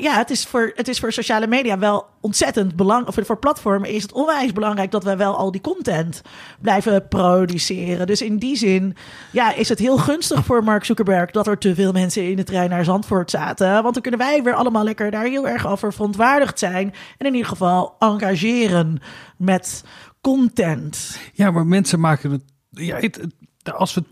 [0.00, 3.18] ja, het is, voor, het is voor sociale media wel ontzettend belangrijk.
[3.18, 6.22] Of voor platformen is het onwijs belangrijk dat wij wel al die content
[6.60, 8.06] blijven produceren.
[8.06, 8.96] Dus in die zin
[9.32, 12.44] ja, is het heel gunstig voor Mark Zuckerberg dat er te veel mensen in de
[12.44, 13.82] trein naar Zandvoort zaten.
[13.82, 16.94] Want dan kunnen wij weer allemaal lekker daar heel erg over verontwaardigd zijn.
[17.18, 19.00] En in ieder geval engageren
[19.36, 19.84] met
[20.20, 21.18] content.
[21.32, 22.42] Ja, maar mensen maken het.
[22.70, 24.02] Ja, het, het- als we.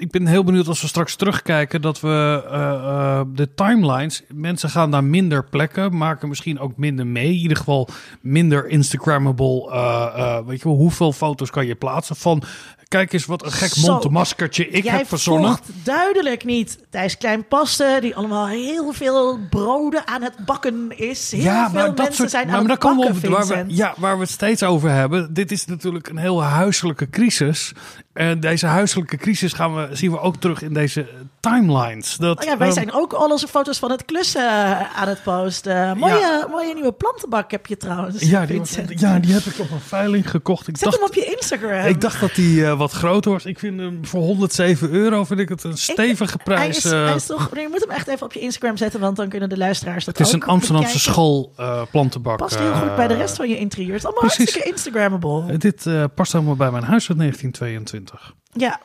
[0.00, 4.22] Ik ben heel benieuwd als we straks terugkijken dat we eh, eh, de timelines.
[4.34, 7.28] Mensen gaan naar minder plekken, maken misschien ook minder mee.
[7.28, 7.88] In ieder geval
[8.20, 9.70] minder Instagrammable.
[9.70, 12.42] eh, weet je wel, hoeveel foto's kan je plaatsen van.
[12.90, 13.90] Kijk eens wat een gek Zo.
[13.92, 15.58] montemaskertje ik Jij heb verzonnen.
[15.82, 21.30] duidelijk niet Thijs Kleinpasten, die allemaal heel veel broden aan het bakken is.
[21.30, 22.30] Heel ja, veel maar dat mensen soort.
[22.30, 24.90] zijn maar, aan maar het bakken, op waar we, ja, waar we het steeds over
[24.90, 25.34] hebben.
[25.34, 27.72] Dit is natuurlijk een heel huiselijke crisis.
[28.12, 31.06] En deze huiselijke crisis gaan we, zien we ook terug in deze
[31.40, 32.16] timelines.
[32.16, 35.08] Dat, Oh ja, wij ehm, zijn ook al onze foto's van het klussen eh, aan
[35.08, 35.98] het posten.
[35.98, 39.70] Mooie, mooie nieuwe plantenbak heb je trouwens, Ja die, was- ja, die heb ik op
[39.70, 40.68] een veiling gekocht.
[40.68, 41.86] Ik Zet dacht, hem op je Instagram.
[41.86, 43.44] ik dacht dat die eh, wat groter was.
[43.44, 46.76] Ik vind hem voor 107 euro vind ik het een stevige prijs.
[46.76, 47.04] is, eh.
[47.04, 49.28] hij is toch, nee, je moet hem echt even op je Instagram zetten, want dan
[49.28, 52.38] kunnen de luisteraars dat het is ook een Amsterdamse school eh, plantenbak.
[52.38, 53.88] Past heel goed bij de eh, rest van je interieur.
[53.92, 54.38] Het is allemaal precies.
[54.38, 55.52] hartstikke Instagrammable.
[55.52, 58.32] eh, Dit eh, past helemaal bij mijn huis uit 1922.
[58.52, 58.80] Ja,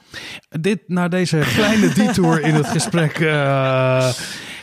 [0.60, 3.20] Dit, na deze kleine detour in het gesprek.
[3.20, 4.10] eh,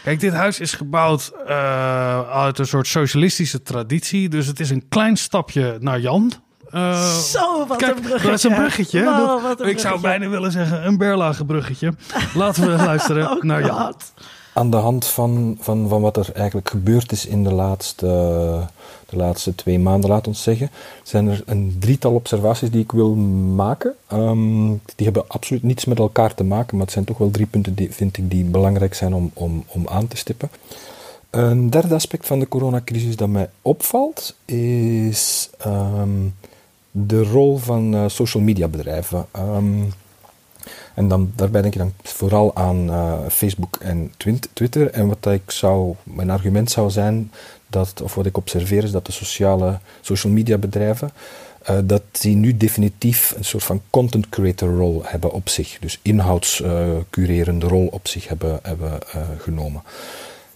[0.02, 4.28] kijk, dit huis is gebouwd eh, uit een soort socialistische traditie.
[4.28, 6.32] Dus het is een klein stapje naar Jan.
[6.72, 8.26] Eh, zo wat Kijk, een bruggetje.
[8.28, 9.04] dat is een bruggetje.
[9.04, 11.94] Wow, Dat- wat een ik zou bijna willen zeggen een Berlage bruggetje.
[12.34, 13.76] Laten we luisteren Oh naar Jan.
[13.86, 14.12] God.
[14.54, 18.06] Aan de hand van, van, van wat er eigenlijk gebeurd is in de laatste,
[19.08, 20.70] de laatste twee maanden, laat ons zeggen,
[21.02, 23.14] zijn er een drietal observaties die ik wil
[23.54, 23.94] maken.
[24.06, 27.46] Ehm, die hebben absoluut niets met elkaar te maken, maar het zijn toch wel drie
[27.46, 30.50] punten die, vind ik, die belangrijk zijn om, om, om aan te stippen.
[31.30, 36.10] Een derde aspect van de coronacrisis dat mij opvalt, is ehm,
[36.92, 39.26] de rol van eh, social media bedrijven.
[39.30, 39.82] Ehm,
[40.94, 44.12] en dan, daarbij denk ik dan vooral aan eh, Facebook en
[44.52, 44.90] Twitter.
[44.90, 47.32] En wat ik zou, mijn argument zou zijn,
[47.66, 51.10] dat, of wat ik observeer, is dat de sociale, social media bedrijven,
[51.62, 55.78] eh, dat die nu definitief een soort van content creator rol hebben op zich.
[55.78, 58.98] Dus inhoudscurerende rol op zich hebben, hebben
[59.38, 59.82] genomen.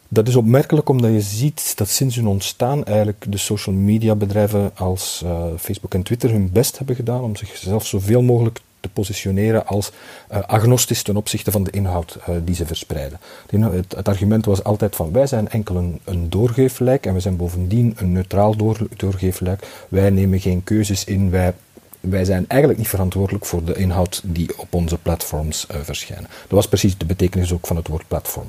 [0.09, 4.71] Dat is opmerkelijk omdat je ziet dat sinds hun ontstaan eigenlijk de social media bedrijven
[4.75, 9.67] als eh, Facebook en Twitter hun best hebben gedaan om zichzelf zoveel mogelijk te positioneren
[9.67, 9.91] als
[10.33, 13.21] uh, agnostisch ten opzichte van de inhoud uh, die ze verspreiden.
[13.51, 17.37] Het, het, argument was altijd van wij zijn enkel een, een doorgeeflijk en we zijn
[17.37, 19.67] bovendien een neutraal door, doorgeeflijk.
[19.89, 21.55] Wij nemen geen keuzes in, wij
[22.01, 26.31] wij zijn eigenlijk niet verantwoordelijk voor de inhoud die op onze platforms uh, verschijnen.
[26.41, 28.47] Dat was precies de betekenis ook van het woord platform.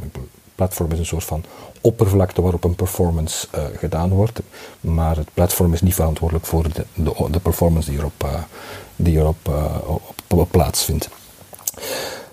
[0.57, 1.43] Platform is een soort van
[1.81, 4.39] oppervlakte waarop een performance uh, gedaan wordt,
[4.81, 6.85] maar het platform is niet verantwoordelijk voor de,
[7.31, 8.33] de, performance die erop, uh,
[8.95, 9.51] die erop
[9.85, 11.09] op, op plaatsvindt.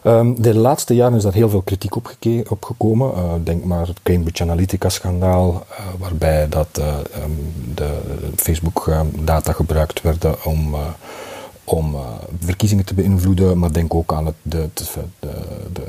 [0.04, 3.44] Um, de laatste jaren is daar heel veel kritiek op, gekomen.
[3.44, 5.66] Denk maar het Cambridge Analytica-schandaal,
[5.98, 6.80] waarbij dat,
[7.22, 8.00] um, de
[8.36, 10.74] Facebook-data gebruikt werden om,
[11.64, 11.96] om
[12.38, 13.58] verkiezingen te beïnvloeden.
[13.58, 15.86] Maar denk ook aan het, de, de,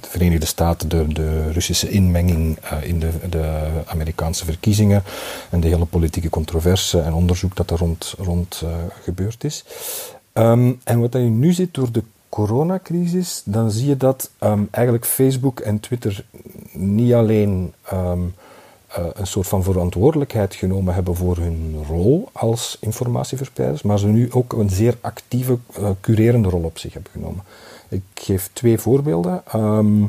[0.00, 5.02] de Verenigde Staten, de, de Russische inmenging in de, de, Amerikaanse verkiezingen
[5.50, 8.62] en de hele politieke controverse en onderzoek dat er rond, rond
[9.02, 9.64] gebeurd is.
[10.32, 15.06] Um, en wat je nu ziet door de coronacrisis, dan zie je dat um, eigenlijk
[15.06, 16.24] Facebook en Twitter
[16.72, 18.34] niet alleen um,
[18.98, 24.32] uh, een soort van verantwoordelijkheid genomen hebben voor hun rol als informatieverspreiders, maar ze nu
[24.32, 25.58] ook een zeer actieve,
[26.00, 27.44] curerende rol op zich hebben genomen.
[27.90, 29.42] Ik geef twee voorbeelden.
[29.56, 30.04] Uh,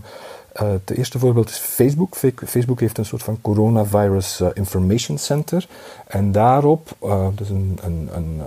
[0.65, 2.15] het eerste voorbeeld is Facebook.
[2.45, 5.67] Facebook heeft een soort van coronavirus uh, information center.
[6.07, 8.41] En daarop, dat is een, een, een,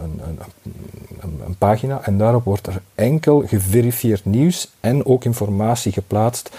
[1.21, 6.51] een, pagina, en daarop wordt er enkel geverifieerd nieuws en ook informatie geplaatst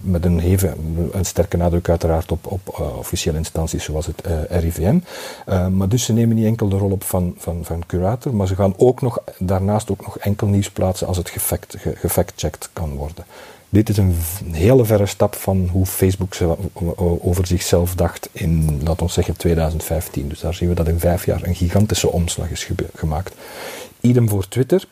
[0.00, 4.98] met een sterke nadruk uiteraard op, op officiële instanties zoals het RIVM.
[5.72, 8.54] maar dus ze nemen niet enkel de rol op van, van, van curator, maar ze
[8.54, 11.30] gaan ook nog, daarnaast ook nog enkel nieuws plaatsen als het
[12.00, 13.24] gefact-checked kan worden.
[13.68, 14.14] Dit is een
[14.52, 16.36] hele verre stap van hoe Facebook
[16.98, 20.28] over zichzelf dacht in, laten we zeggen, 2015.
[20.28, 23.34] Dus daar zien we dat in vijf jaar een gigantische omslag is gemaakt.
[24.00, 24.84] Idem voor Twitter.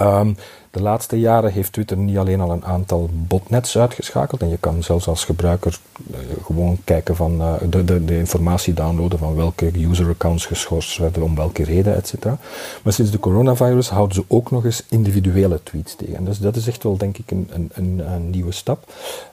[0.00, 0.36] Um,
[0.72, 4.40] de laatste jaren heeft Twitter niet alleen al een aantal botnets uitgeschakeld.
[4.40, 5.78] En je kan zelfs als gebruiker
[6.10, 11.22] uh, gewoon kijken van uh, de, de, de, informatie downloaden van welke user-accounts geschorst werden,
[11.22, 12.38] om welke reden, et cetera.
[12.82, 16.24] Maar sinds de coronavirus houden ze ook nog eens individuele tweets tegen.
[16.24, 18.92] Dus dat is echt wel, denk ik, een, een, een, een nieuwe stap.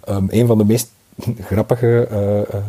[0.09, 0.89] Um, een van de meest
[1.39, 2.59] grappige uh,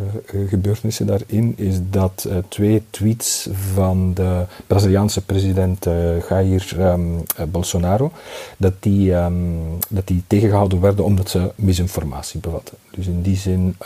[0.48, 5.84] gebeurtenissen daarin is dat uh, twee tweets van de Braziliaanse president
[6.28, 8.12] Jair um, Bolsonaro,
[8.56, 12.76] dat die, um, dat die tegengehouden werden omdat ze misinformatie bevatten.
[12.90, 13.76] Dus in die zin,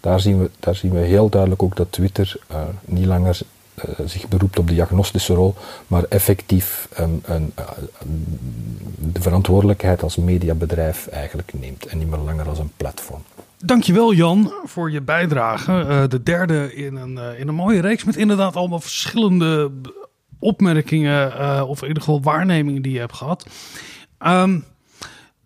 [0.00, 2.36] daar, zien we, daar zien we heel duidelijk ook dat Twitter
[2.84, 3.40] niet langer
[4.04, 5.54] zich beroept op de diagnostische rol,
[5.86, 7.52] maar effectief um, een,
[8.98, 13.22] de verantwoordelijkheid als mediabedrijf eigenlijk neemt en niet meer langer als een platform.
[13.64, 15.86] Dankjewel Jan voor je bijdrage.
[15.88, 19.70] Uh, de derde in een, uh, in een mooie reeks met inderdaad allemaal verschillende
[20.38, 23.46] opmerkingen uh, of in ieder geval waarnemingen die je hebt gehad.
[24.26, 24.64] Um,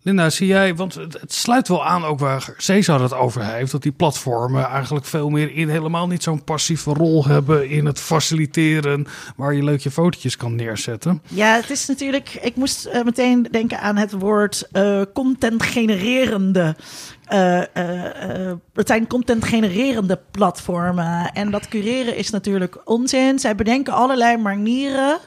[0.01, 3.81] Linda, zie jij, want het, sluit wel aan ook waar Cesar het over heeft, dat
[3.81, 9.07] die platformen eigenlijk veel meer in helemaal niet zo'n passieve rol hebben in het faciliteren
[9.35, 11.21] waar je leuk je fotootjes kan neerzetten.
[11.27, 14.69] Ja, het is natuurlijk, ik moest meteen denken aan het woord
[15.13, 16.75] content genererende.
[17.33, 17.61] Uh,
[18.73, 21.31] het zijn content genererende platformen.
[21.33, 23.39] En dat cureren is natuurlijk onzin.
[23.39, 25.17] Zij bedenken allerlei manieren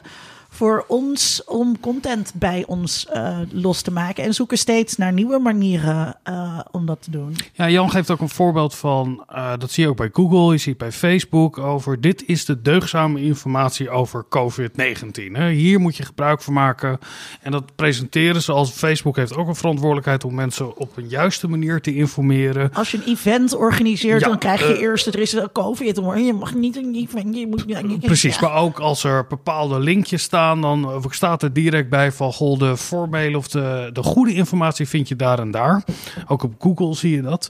[0.53, 4.23] voor ons om content bij ons uh, los te maken.
[4.23, 7.35] En zoeken steeds naar nieuwe manieren uh, om dat te doen.
[7.53, 10.57] Ja, Jan geeft ook een voorbeeld van, uh, dat zie je ook bij Google, je
[10.57, 15.37] ziet bij Facebook over dit is de deugzame informatie over COVID-19.
[15.49, 16.99] Hier moet je gebruik van maken.
[17.41, 21.47] En dat presenteren ze als Facebook heeft ook een verantwoordelijkheid om mensen op een juiste
[21.47, 22.73] manier te informeren.
[22.73, 26.53] Als je een event organiseert, ja, dan krijg je eerst, er is COVID, je mag
[26.53, 27.35] niet een event.
[27.35, 32.11] Je moet, Precies, maar ook als er bepaalde linkjes staan dan staat er direct bij
[32.11, 35.83] van goh, de formele of de, de goede informatie vind je daar en daar.
[36.27, 37.49] Ook op Google zie je dat.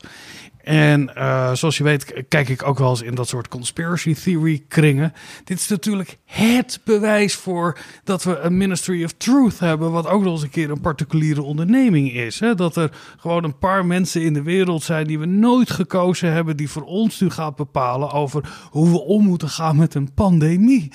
[0.63, 4.63] En uh, zoals je weet, kijk ik ook wel eens in dat soort conspiracy theory
[4.67, 5.13] kringen.
[5.43, 10.23] Dit is natuurlijk het bewijs voor dat we een Ministry of Truth hebben, wat ook
[10.23, 12.39] nog eens een keer een particuliere onderneming is.
[12.39, 12.55] Hè?
[12.55, 16.57] Dat er gewoon een paar mensen in de wereld zijn die we nooit gekozen hebben,
[16.57, 20.91] die voor ons nu gaat bepalen over hoe we om moeten gaan met een pandemie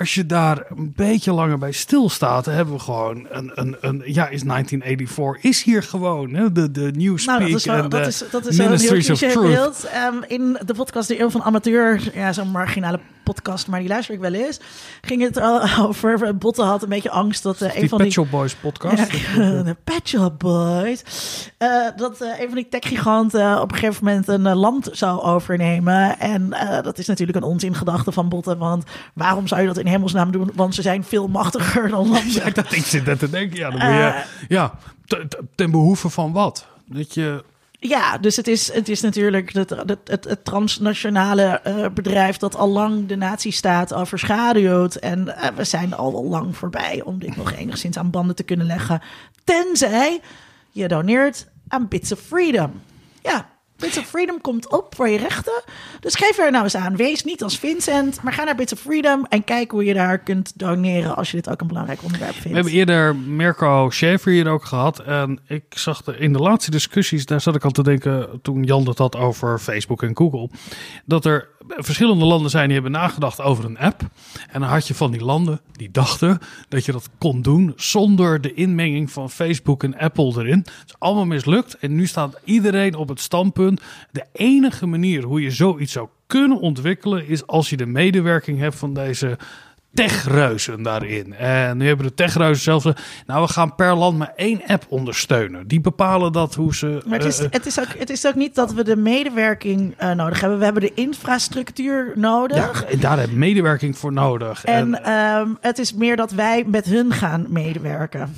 [0.00, 4.28] als je daar een beetje langer bij stilstaat, hebben we gewoon een, een, een ja,
[4.28, 6.52] is 1984 is hier gewoon hè?
[6.52, 8.56] de, de Newspeak nou, dat is wel, en dat is, dat is
[9.08, 14.14] Um, in de podcast De Eeuw van Amateur, ja, zo'n marginale podcast, maar die luister
[14.14, 14.60] ik wel eens.
[15.00, 18.10] Ging het al over, Botten had een beetje angst dat eh, een van Pet die...
[18.16, 19.12] Shop Boys podcast.
[19.12, 21.02] Ja, de Pet Shop Boys.
[21.58, 25.20] Eh, dat eh, een van die techgiganten op een gegeven moment een eh, land zou
[25.22, 26.18] overnemen.
[26.18, 28.58] En eh, dat is natuurlijk een onzingedachte van Botten.
[28.58, 28.84] Want
[29.14, 30.50] waarom zou je dat in hemelsnaam doen?
[30.54, 32.32] Want ze zijn veel machtiger dan landen.
[32.32, 33.56] Ja, dat ik zit net te denken.
[33.58, 34.48] Ja, dan moet je, Eh.
[34.48, 34.72] ja
[35.06, 36.66] te- te- ten behoeve van wat?
[36.86, 37.44] Dat je,
[37.82, 42.56] Ja, dus het is, het is natuurlijk het, het, het, het transnationale eh, bedrijf dat
[42.56, 44.94] al lang de nazistaat overschaduwt.
[44.94, 48.66] En eh, we zijn al lang voorbij om dit nog enigszins aan banden te kunnen
[48.66, 49.02] leggen.
[49.44, 50.20] Tenzij
[50.70, 52.82] je doneert aan Bits of Freedom.
[53.22, 53.48] Ja,
[53.80, 55.62] Bits of Freedom komt op voor je rechten.
[56.00, 56.96] Dus geef er nou eens aan.
[56.96, 60.18] Wees niet als Vincent, maar ga naar Bits of Freedom en kijk hoe je daar
[60.18, 62.48] kunt doneren als je dit ook een belangrijk onderwerp vindt.
[62.48, 64.98] we hebben eerder Mirko Schaefer hier ook gehad.
[64.98, 68.62] En ik zag de, in de laatste discussies, daar zat ik al te denken toen
[68.62, 70.50] Jan het had over Facebook en Google.
[71.04, 74.00] Dat er verschillende landen zijn die hebben nagedacht over een app.
[74.50, 78.40] En dan had je van die landen die dachten dat je dat kon doen zonder
[78.40, 80.58] de inmenging van Facebook en Apple erin.
[80.58, 81.78] Het is allemaal mislukt.
[81.78, 83.80] En nu staat iedereen op het standpunt.
[84.10, 88.76] De enige manier hoe je zoiets zou kunnen ontwikkelen is als je de medewerking hebt
[88.76, 89.38] van deze
[89.94, 91.34] techreuzen daarin.
[91.34, 94.86] En nu hebben de techreuzen zelf gezegd, nou we gaan per land maar één app
[94.88, 95.66] ondersteunen.
[95.66, 97.02] Die bepalen dat hoe ze...
[97.06, 99.94] Maar het is, eh, het, is ook, het is ook niet dat we de medewerking
[99.96, 100.58] eh, nodig hebben.
[100.58, 102.80] We hebben de infrastructuur nodig.
[102.82, 104.64] ja, en daar heb je medewerking voor nodig.
[104.64, 108.34] En ehm, het is meer dat wij met hun gaan medewerken.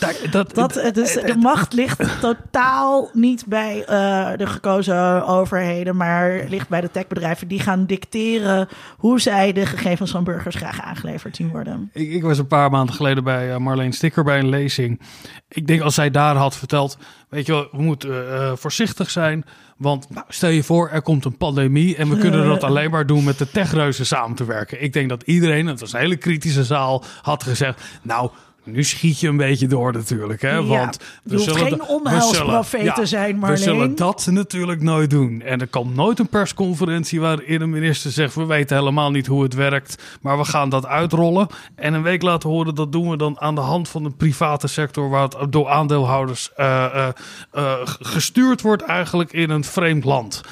[0.00, 5.96] dat, dat, Dat, eh, dus de macht ligt totaal niet bij eh, de gekozen overheden,
[5.96, 7.48] maar ligt bij de techbedrijven.
[7.48, 11.90] Die gaan dicteren hoe zij de gegevens van burgers graag aangeleverd zien worden.
[11.92, 15.00] Ik, ik was een paar maanden geleden bij eh, Marleen Sticker bij een lezing.
[15.48, 16.98] Ik denk als zij daar had verteld,
[17.28, 19.44] weet je wel, we moeten eh, voorzichtig zijn.
[19.76, 23.06] Want nou, stel je voor, er komt een pandemie en we kunnen dat alleen maar
[23.06, 24.82] doen met de techreuzen samen te werken.
[24.82, 28.30] Ik denk dat iedereen, het was een hele kritische zaal, had gezegd, nou...
[28.64, 30.42] Nu schiet je een beetje door natuurlijk.
[30.42, 30.56] Hè?
[30.56, 33.58] Ja, Want je hoeft geen we onheilsprofeet te zijn, We Marleen.
[33.58, 35.42] zullen dat natuurlijk nooit doen.
[35.42, 38.34] En er komt nooit een persconferentie waarin een minister zegt...
[38.34, 41.46] we weten helemaal niet hoe het werkt, maar we gaan dat uitrollen.
[41.74, 44.66] En een week laten horen, dat doen we dan aan de hand van de private
[44.66, 45.10] sector...
[45.10, 47.08] waar het door aandeelhouders eh, eh,
[47.52, 50.42] eh, gestuurd wordt eigenlijk in een vreemd land.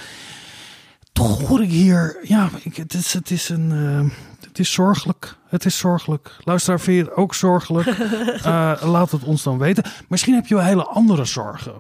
[1.21, 2.19] Toch hoor ik hier...
[2.23, 5.37] Ja, ik, het, is, het, is een, eh, het is zorgelijk.
[5.49, 6.37] Het is zorgelijk.
[6.45, 7.89] Luisteraar, vind je het ook zorgelijk?
[8.41, 9.85] Eh, laat het ons dan weten.
[10.09, 11.73] Misschien heb je wel hele andere zorgen.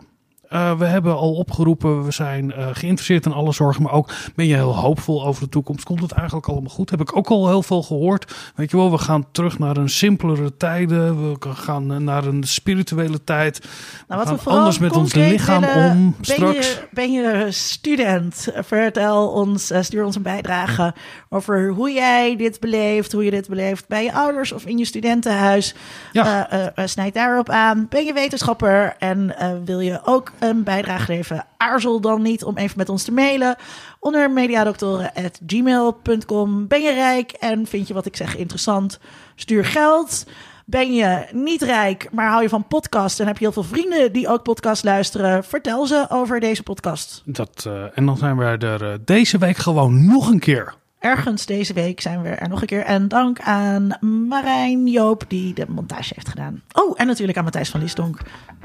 [0.51, 4.47] Eh, we hebben al opgeroepen, we zijn eh, geïnteresseerd in alle zorgen, maar ook ben
[4.47, 5.85] je heel hoopvol over de toekomst.
[5.85, 6.91] Komt het eigenlijk allemaal goed?
[6.91, 8.35] Heb ik ook al heel veel gehoord.
[8.55, 11.31] Weet je wel, we gaan terug naar een simpelere tijden.
[11.31, 13.61] We gaan eh, naar een spirituele tijd.
[13.61, 13.71] Nou,
[14.07, 16.69] we wat gaan we vooral anders met ons lichaam willen- om ben straks.
[16.69, 18.49] Je, ben je student?
[18.55, 20.95] Vertel ons, stuur ons een bijdrage
[21.29, 24.85] over hoe jij dit beleeft, hoe je dit beleeft bij je ouders of in je
[24.85, 25.75] studentenhuis.
[26.13, 26.73] Ja.
[26.85, 27.87] Snijd daarop aan.
[27.89, 29.35] Ben je wetenschapper en
[29.65, 31.47] wil je ook een bijdrage leveren?
[31.57, 33.57] Aarzel dan niet om even met ons te mailen
[33.99, 36.67] onder mediadoktoren.gmail.com.
[36.67, 38.99] Ben je rijk en vind je wat ik zeg interessant?
[39.35, 40.27] Stuur geld.
[40.65, 44.13] Ben je niet rijk, maar hou je van podcast en heb je heel veel vrienden
[44.13, 45.45] die ook podcast luisteren?
[45.45, 47.23] Vertel ze over deze podcast.
[47.25, 50.75] Dat, eh, en dan zijn we er eh, deze week gewoon nog een keer.
[51.01, 52.85] Ergens deze week zijn we er nog een keer.
[52.85, 53.97] En dank aan
[54.29, 56.63] Marijn Joop die de montage heeft gedaan.
[56.73, 58.19] Oh, en natuurlijk aan Matthijs van Liesdonk.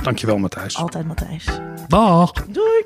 [0.04, 0.78] Dankjewel Matthijs.
[0.78, 1.46] Altijd Matthijs.
[1.88, 2.32] Dag.
[2.32, 2.86] Doei!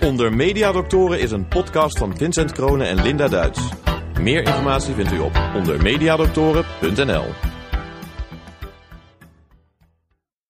[0.00, 3.60] Onder Mediadoktoren is een podcast van Vincent Kronen en Linda Duits.
[4.20, 7.49] Meer informatie vindt u op ondermediadoktoren.nl.